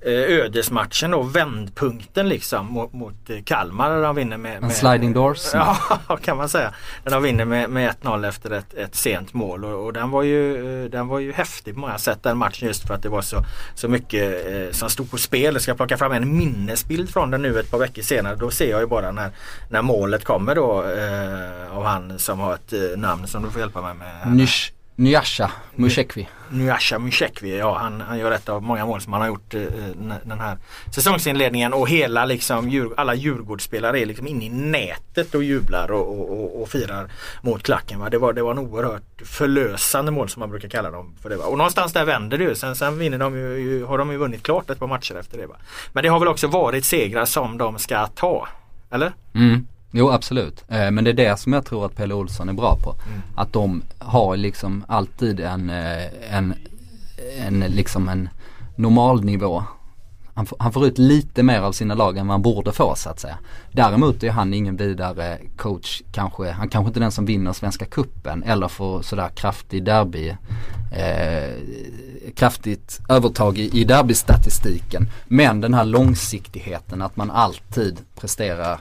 [0.02, 5.54] ödesmatchen och vändpunkten liksom mot, mot eh, Kalmar där de vinner med, med sliding doors.
[5.54, 5.78] Ja
[6.22, 6.74] kan man säga.
[7.04, 10.24] Där de vinner med, med 1-0 efter ett, ett sent mål och, och, den, var
[10.24, 13.10] ju, eh, den var ju häftig på många sätt den matchen just för att det
[13.10, 15.54] var så, så mycket eh, som stod på spel.
[15.54, 18.36] Jag ska plocka fram en minnesbild från den nu ett par veckor senare.
[18.36, 19.32] Då ser jag ju bara när,
[19.70, 23.62] när målet kommer då eh, av han som har ett eh, namn som du får
[23.62, 24.36] hjälpa mig med.
[24.36, 26.28] Nysh Nyasha Mushekwi.
[26.50, 29.62] Nyasha Mushekwi, ja han, han gör ett av många mål som han har gjort eh,
[30.24, 30.58] den här
[30.96, 36.20] säsongsinledningen och hela liksom djur, alla Djurgårdsspelare är liksom inne i nätet och jublar och,
[36.20, 38.00] och, och, och firar mot klacken.
[38.00, 38.10] Va?
[38.10, 41.36] Det, var, det var en oerhört förlösande mål som man brukar kalla dem för det.
[41.36, 41.46] Va?
[41.46, 42.56] Och någonstans där vänder det ju.
[42.56, 45.48] Sen, sen vinner de ju, har de ju vunnit klart ett par matcher efter det.
[45.48, 45.56] Va?
[45.94, 48.48] Men det har väl också varit segrar som de ska ta.
[48.92, 49.14] Eller?
[49.34, 49.68] Mm.
[49.98, 50.64] Jo absolut.
[50.68, 52.96] Eh, men det är det som jag tror att Pelle Olsson är bra på.
[53.08, 53.22] Mm.
[53.36, 56.54] Att de har liksom alltid en, eh, en,
[57.38, 58.30] en liksom en
[58.76, 59.64] normal nivå.
[60.34, 63.10] Han, han får ut lite mer av sina lag än vad han borde få så
[63.10, 63.38] att säga.
[63.72, 66.52] Däremot är han ingen vidare coach kanske.
[66.52, 70.30] Han kanske inte är den som vinner Svenska Kuppen eller får sådär kraftig derby.
[70.92, 71.54] Eh,
[72.36, 75.10] kraftigt övertag i, i derbystatistiken.
[75.28, 78.80] Men den här långsiktigheten att man alltid presterar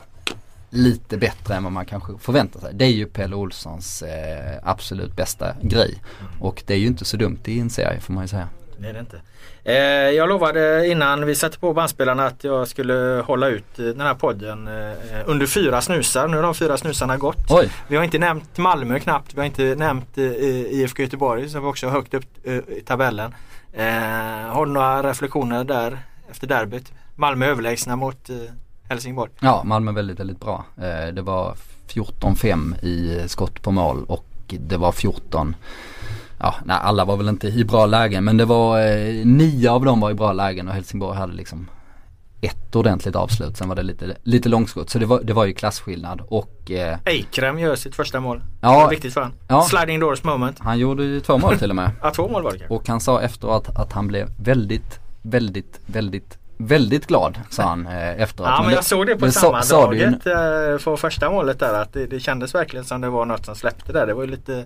[0.74, 2.74] lite bättre än vad man kanske förväntar sig.
[2.74, 6.02] Det är ju Pelle Olssons eh, absolut bästa grej.
[6.40, 8.48] Och det är ju inte så dumt i en serie får man ju säga.
[8.78, 9.20] Det är det inte.
[9.64, 9.74] Eh,
[10.10, 14.68] jag lovade innan vi satte på bandspelarna att jag skulle hålla ut den här podden
[14.68, 14.92] eh,
[15.26, 16.28] under fyra snusar.
[16.28, 17.50] Nu har de fyra snusarna gått.
[17.50, 17.70] Oj.
[17.88, 19.34] Vi har inte nämnt Malmö knappt.
[19.34, 23.34] Vi har inte nämnt eh, IFK Göteborg som också högt upp eh, i tabellen.
[23.72, 23.84] Eh,
[24.48, 25.98] har du några reflektioner där
[26.30, 26.92] efter derbyt?
[27.14, 28.36] Malmö överlägsna mot eh,
[28.88, 29.30] Helsingborg.
[29.40, 30.64] Ja, Malmö väldigt, väldigt bra.
[30.76, 31.56] Eh, det var
[31.88, 35.56] 14-5 i skott på mål och det var 14
[36.38, 39.84] ja, nej, alla var väl inte i bra lägen men det var eh, nio av
[39.84, 41.68] dem var i bra lägen och Helsingborg hade liksom
[42.40, 43.56] ett ordentligt avslut.
[43.56, 44.90] Sen var det lite, lite långskott.
[44.90, 48.42] Så det var, det var ju klasskillnad och eh, Eikrem gör sitt första mål.
[48.60, 48.70] Ja.
[48.72, 49.36] Det var viktigt för honom.
[49.48, 49.62] Ja.
[49.62, 50.58] Sliding doors moment.
[50.60, 51.90] han gjorde ju två mål till och med.
[52.02, 52.74] Ja, två mål var det kanske.
[52.74, 58.22] Och han sa efteråt att han blev väldigt, väldigt, väldigt, väldigt glad sa han eh,
[58.22, 58.50] efteråt.
[58.50, 62.20] Ja men jag såg det på sammandraget eh, på första målet där att det, det
[62.20, 64.06] kändes verkligen som det var något som släppte där.
[64.06, 64.64] Det var ju lite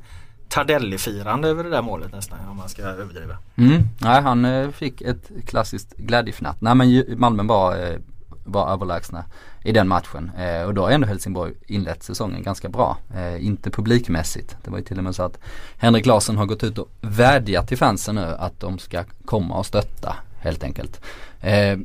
[0.49, 3.39] Tardelli-firande över det där målet nästan om man ska överdriva.
[3.57, 3.83] Mm.
[4.01, 6.61] Nej han eh, fick ett klassiskt glädjefnatt.
[6.61, 7.99] Nej men Malmö var, eh,
[8.45, 9.25] var överlägsna
[9.65, 10.31] i den matchen.
[10.39, 12.99] Eh, och då har ändå Helsingborg inlett säsongen ganska bra.
[13.15, 14.57] Eh, inte publikmässigt.
[14.65, 15.39] Det var ju till och med så att
[15.79, 19.67] Henrik Larsson har gått ut och vädjat till fansen nu att de ska komma och
[19.67, 21.01] stötta helt enkelt.
[21.41, 21.79] Eh,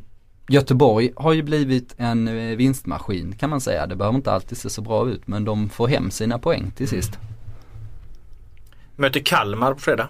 [0.48, 3.88] Göteborg har ju blivit en eh, vinstmaskin kan man säga.
[3.88, 6.88] Det behöver inte alltid se så bra ut men de får hem sina poäng till
[6.88, 7.16] sist.
[7.16, 7.28] Mm.
[8.96, 10.08] Möter Kalmar på fredag.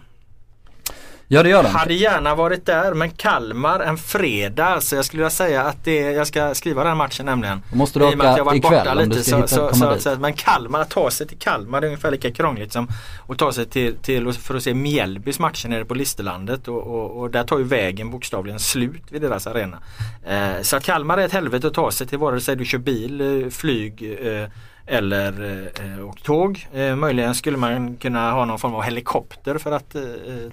[1.33, 1.69] Ja det gör de.
[1.69, 4.81] Hade gärna varit där men Kalmar en fredag.
[4.81, 7.61] Så jag skulle vilja säga att det, jag ska skriva den matchen nämligen.
[7.71, 9.99] Då måste du I och med att jag åka ikväll borta lite så, så, så,
[9.99, 12.87] så, Men Kalmar, att ta sig till Kalmar det är ungefär lika krångligt som
[13.27, 17.21] att ta sig till, till för att se Mjällbys matcher nere på Listerlandet och, och,
[17.21, 19.77] och där tar ju vägen bokstavligen slut vid deras arena.
[20.25, 23.21] Eh, så Kalmar är ett helvete att ta sig till vare sig du kör bil,
[23.21, 24.49] eh, flyg eh,
[24.85, 26.67] eller eh, och tåg.
[26.73, 30.01] Eh, möjligen skulle man kunna ha någon form av helikopter för att eh,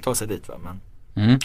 [0.02, 0.48] ta sig dit.
[0.48, 0.54] Va?
[0.64, 0.80] Men,
[1.14, 1.38] Mm.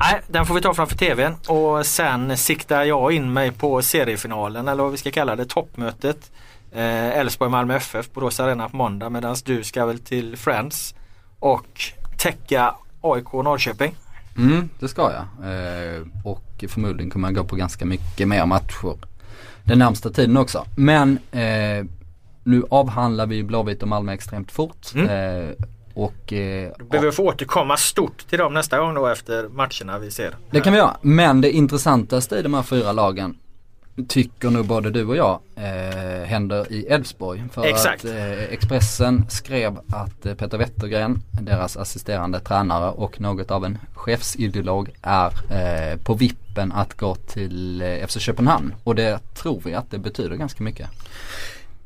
[0.00, 4.68] Nej, den får vi ta framför tvn och sen siktar jag in mig på seriefinalen
[4.68, 6.30] eller vad vi ska kalla det, toppmötet.
[6.72, 10.94] Eh, Elfsborg-Malmö FF på Rås Arena på måndag medan du ska väl till Friends
[11.38, 11.80] och
[12.18, 13.94] täcka AIK Norrköping.
[14.36, 15.52] Mm, det ska jag.
[15.52, 18.96] Eh, och förmodligen kommer jag gå på ganska mycket mer matcher
[19.64, 20.66] den närmsta tiden också.
[20.76, 21.84] Men eh,
[22.48, 24.94] nu avhandlar vi Blåvitt och Malmö extremt fort.
[24.94, 25.08] Mm.
[25.08, 25.54] Eh,
[25.94, 29.98] och eh, Då behöver vi få återkomma stort till dem nästa gång då efter matcherna
[29.98, 30.34] vi ser.
[30.50, 30.96] det kan vi göra.
[31.02, 33.36] Men det intressantaste i de här fyra lagen
[34.08, 37.44] tycker nog både du och jag eh, händer i Elfsborg.
[37.52, 38.04] För Exakt.
[38.04, 43.78] att eh, Expressen skrev att eh, Peter Wettergren, deras assisterande tränare och något av en
[43.94, 48.74] chefsideolog är eh, på vippen att gå till eh, FC Köpenhamn.
[48.84, 50.88] Och det tror vi att det betyder ganska mycket.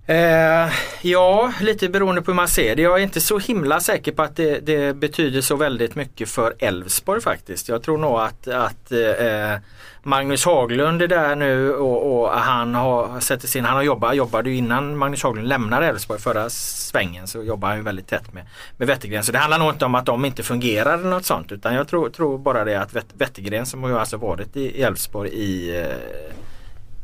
[0.07, 0.73] Eh,
[1.03, 2.83] ja, lite beroende på hur man ser det.
[2.83, 6.55] Jag är inte så himla säker på att det, det betyder så väldigt mycket för
[6.59, 7.69] Elfsborg faktiskt.
[7.69, 9.57] Jag tror nog att, att eh,
[10.03, 14.51] Magnus Haglund är där nu och, och han har sätter sin, han har jobbat, jobbade
[14.51, 18.47] ju innan Magnus Haglund lämnade Elfsborg förra svängen så jobbar han ju väldigt tätt med,
[18.77, 19.25] med Wettergren.
[19.25, 21.89] Så det handlar nog inte om att de inte fungerar eller något sånt utan jag
[21.89, 25.81] tror, tror bara det att Wettergren som har ju alltså varit i, i Elfsborg i
[25.81, 25.87] eh,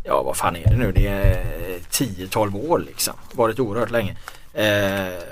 [0.09, 3.14] ja vad fan är det nu, det är eh, 10-12 år liksom.
[3.32, 4.16] Varit oerhört länge.
[4.52, 5.22] Eh,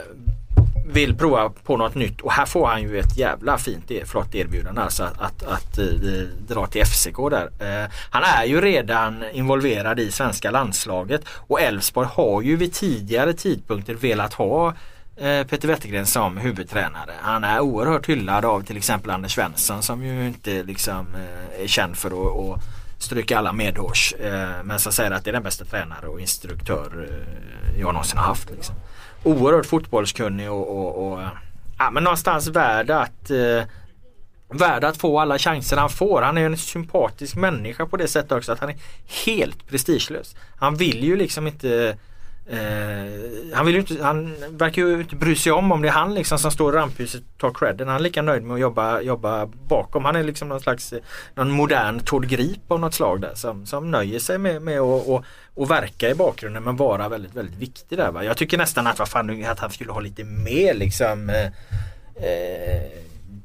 [0.88, 4.34] vill prova på något nytt och här får han ju ett jävla fint e- flott
[4.34, 5.84] erbjudande alltså att, att, att eh,
[6.48, 7.50] dra till FCK där.
[7.60, 13.32] Eh, han är ju redan involverad i svenska landslaget och Elfsborg har ju vid tidigare
[13.32, 14.68] tidpunkter velat ha
[15.16, 17.12] eh, Peter Wettergren som huvudtränare.
[17.20, 21.66] Han är oerhört hyllad av till exempel Anders Svensson som ju inte liksom eh, är
[21.66, 24.14] känd för att, att stryka alla medhårs.
[24.20, 28.18] Eh, men som säger att det är den bästa tränare och instruktör eh, jag någonsin
[28.18, 28.50] har haft.
[28.50, 28.74] Liksom.
[29.22, 31.28] Oerhört fotbollskunnig och, och, och eh,
[31.78, 33.62] ja, men någonstans värd att eh,
[34.48, 36.22] värd att få alla chanser han får.
[36.22, 38.76] Han är en sympatisk människa på det sättet också att han är
[39.26, 40.36] helt prestigelös.
[40.56, 41.98] Han vill ju liksom inte
[42.48, 45.92] Eh, han, vill ju inte, han verkar ju inte bry sig om om det är
[45.92, 47.88] han liksom som står i rampljuset och tar credden.
[47.88, 50.04] Han är lika nöjd med att jobba, jobba bakom.
[50.04, 50.94] Han är liksom någon slags
[51.34, 55.06] någon modern Tord Grip av något slag där som, som nöjer sig med, med att
[55.06, 55.24] och,
[55.54, 58.10] och verka i bakgrunden men vara väldigt, väldigt viktig där.
[58.10, 58.24] Va?
[58.24, 61.46] Jag tycker nästan att, vad fan, att han skulle ha lite mer liksom eh,
[62.24, 62.82] eh,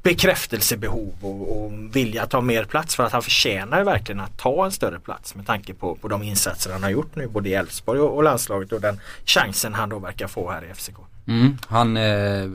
[0.02, 4.72] bekräftelsebehov och, och vilja ta mer plats för att han förtjänar verkligen att ta en
[4.72, 8.00] större plats med tanke på, på de insatser han har gjort nu både i Elfsborg
[8.00, 10.96] och, och landslaget och den chansen han då verkar få här i FCK.
[11.26, 12.50] Mm, han, eh,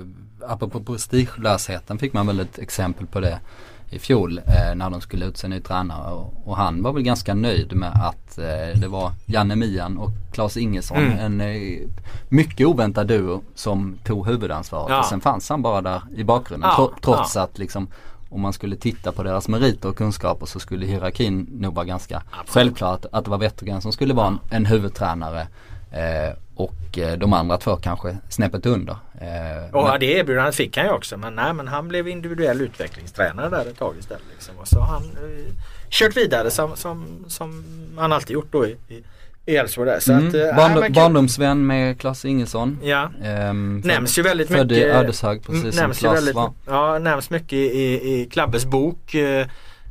[0.48, 3.40] apropå prestigelösheten fick man väl ett exempel på det
[3.90, 7.34] i fjol eh, när de skulle utse ny tränare och, och han var väl ganska
[7.34, 10.98] nöjd med att eh, det var Janne Mian och Claes Ingesson.
[10.98, 11.20] Mm.
[11.20, 11.80] En eh,
[12.30, 15.00] mycket oväntad duo som tog huvudansvaret Ja.
[15.00, 16.70] och sen fanns han bara där i bakgrunden.
[16.70, 17.88] Ja, tro- trots att liksom
[18.30, 22.24] om man skulle titta på deras meriter och kunskaper så skulle hierarkin nog vara ganska
[22.48, 25.48] självklart att det var Wettergren som skulle vara en, en huvudtränare.
[25.98, 28.98] Eh, och eh, de andra två kanske snäppet under.
[29.22, 32.62] Eh, Och men- det erbjudandet fick han ju också men nej men han blev individuell
[32.62, 34.24] utvecklingstränare där ett tag istället.
[34.34, 34.58] Liksom.
[34.58, 35.54] Och så har han eh,
[35.90, 37.64] kört vidare som, som, som
[37.98, 39.04] han alltid gjort då i, i,
[39.46, 40.00] i Elfsborg där.
[40.00, 40.28] Så Mm.
[40.28, 40.94] att, eh, Barndom, kul.
[40.94, 42.80] barndomsvän med Klas Ingesson.
[42.84, 43.12] Ja.
[43.24, 44.96] Ehm, för- Nämns ju väldigt Född i mycket.
[44.96, 46.52] Ödeshög precis som Klas var.
[46.68, 49.14] Ja, nämns mycket i, i Klabbes bok.
[49.16, 49.48] Eh,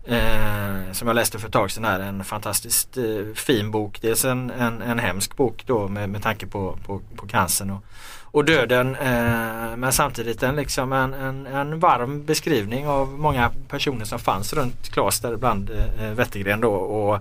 [0.06, 2.00] eh, som jag läste för ett tag sedan här.
[2.00, 3.98] En fantastiskt eh, fin bok.
[4.00, 7.84] Dels en, en, en hemsk bok då med, med tanke på, på, på cancern och,
[8.22, 8.94] och döden.
[8.94, 14.52] Eh, men samtidigt en, liksom en, en, en varm beskrivning av många personer som fanns
[14.52, 16.72] runt Klas däribland eh, Wettergren då.
[16.72, 17.20] Och,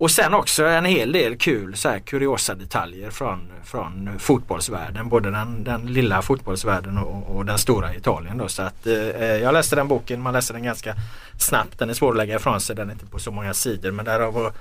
[0.00, 5.08] och sen också en hel del kul så här, kuriosa detaljer från, från fotbollsvärlden.
[5.08, 8.38] Både den, den lilla fotbollsvärlden och, och den stora Italien.
[8.38, 8.48] Då.
[8.48, 8.94] Så att, eh,
[9.24, 10.94] jag läste den boken, man läser den ganska
[11.38, 11.78] snabbt.
[11.78, 13.90] Den är svår att lägga ifrån sig, den är inte på så många sidor.
[13.90, 14.52] Men där har vår,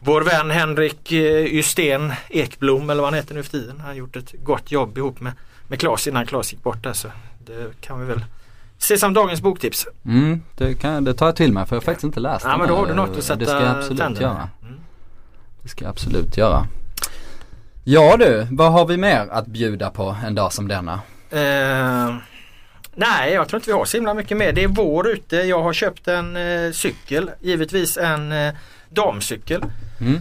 [0.00, 3.76] vår vän Henrik eh, Justén Ekblom eller vad han heter nu för tiden.
[3.78, 5.32] Han har gjort ett gott jobb ihop med,
[5.68, 6.92] med Claes innan Claes gick bort där.
[6.92, 7.08] Så
[7.46, 8.24] det kan vi väl
[8.78, 9.86] se som dagens boktips.
[10.04, 12.50] Mm, det, kan, det tar jag till mig för jag har faktiskt inte läst Ja
[12.50, 14.48] den men då har du något att sätta tänderna.
[15.62, 16.66] Det ska jag absolut göra.
[17.84, 21.00] Ja du, vad har vi mer att bjuda på en dag som denna?
[21.30, 22.14] Eh,
[22.94, 24.52] nej, jag tror inte vi har så himla mycket mer.
[24.52, 25.36] Det är vår ute.
[25.36, 27.30] Jag har köpt en eh, cykel.
[27.40, 28.54] Givetvis en eh,
[28.88, 29.62] damcykel.
[30.00, 30.20] Mm.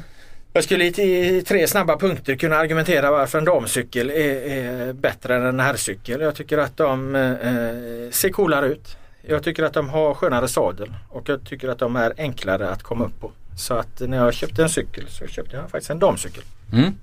[0.54, 4.16] Jag skulle i, i tre snabba punkter kunna argumentera varför en damcykel är,
[4.52, 6.22] är bättre än en herrcykel.
[6.22, 8.98] Jag tycker att de eh, ser coolare ut.
[9.22, 12.84] Jag tycker att de har skönare sadel och jag tycker att de är enklare att
[12.84, 13.32] komma upp på.
[13.60, 16.44] Så att när jag köpte en cykel så köpte jag faktiskt en damcykel.
[16.74, 16.96] Mm.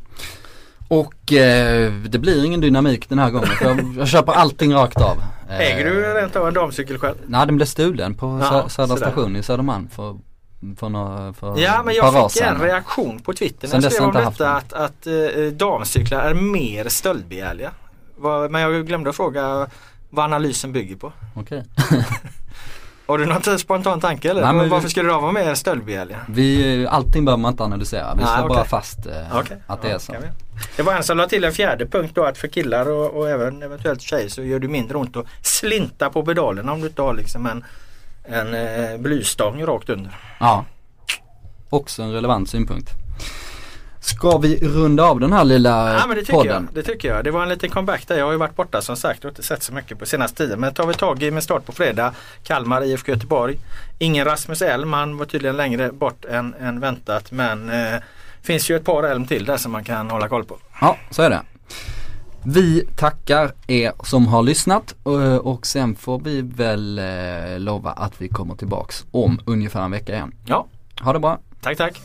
[0.88, 5.16] Och eh, det blir ingen dynamik den här gången jag, jag köper allting rakt av.
[5.50, 7.14] Eh, Äger du rent av en damcykel själv?
[7.26, 10.16] Nej den blev stulen på Ja, Sö- Södra station i Södermalm för,
[10.76, 14.14] för, några, för Ja men jag fick en reaktion på Twitter när jag skrev om
[14.14, 17.70] detta att, att eh, damcyklar är mer stöldbegärliga.
[18.50, 19.66] Men jag glömde att fråga
[20.10, 21.12] vad analysen bygger på.
[21.34, 21.64] Okej.
[23.06, 24.42] Har du någon spontan tanke eller?
[24.42, 26.18] Nej, men vi- Varför skulle de vara mer stöldbegärliga?
[26.28, 28.14] Vi, allting behöver man inte analysera.
[28.14, 28.48] Vi slår okej.
[28.48, 29.56] bara fast eh, Okej.
[29.66, 30.12] att det Ja, är så.
[30.12, 30.18] vi.
[30.76, 33.30] Det var en som la till en fjärde punkt då att för killar och, och
[33.30, 37.02] även eventuellt tjejer så gör det mindre ont att slinta på pedalerna om du inte
[37.02, 37.64] har liksom en,
[38.24, 40.12] en eh, blystång rakt under.
[40.40, 40.64] Ja.
[41.70, 42.90] Också en relevant synpunkt.
[44.06, 46.68] Ska vi runda av den här lilla Ja men det tycker, podden?
[46.74, 47.24] jag, det tycker jag.
[47.24, 48.18] Det var en liten comeback där.
[48.18, 50.60] Jag har ju varit borta som sagt och inte sett så mycket på senaste tiden.
[50.60, 52.12] Men tar vi tag i med start på fredag.
[52.42, 53.58] Kalmar, IFK Göteborg.
[53.98, 54.92] Ingen Rasmus Elm.
[54.92, 57.32] Han var tydligen längre bort än, än väntat.
[57.32, 58.00] Men eh,
[58.42, 60.58] finns ju ett par Elm till där som man kan hålla koll på.
[60.80, 61.42] Ja, så är det.
[62.44, 68.12] Vi tackar er som har lyssnat och, och sen får vi väl eh, lova att
[68.18, 70.34] vi kommer tillbaks om ungefär en vecka igen.
[70.44, 70.66] Ja,
[71.00, 71.38] Ha det bra.
[71.60, 72.00] tack tack.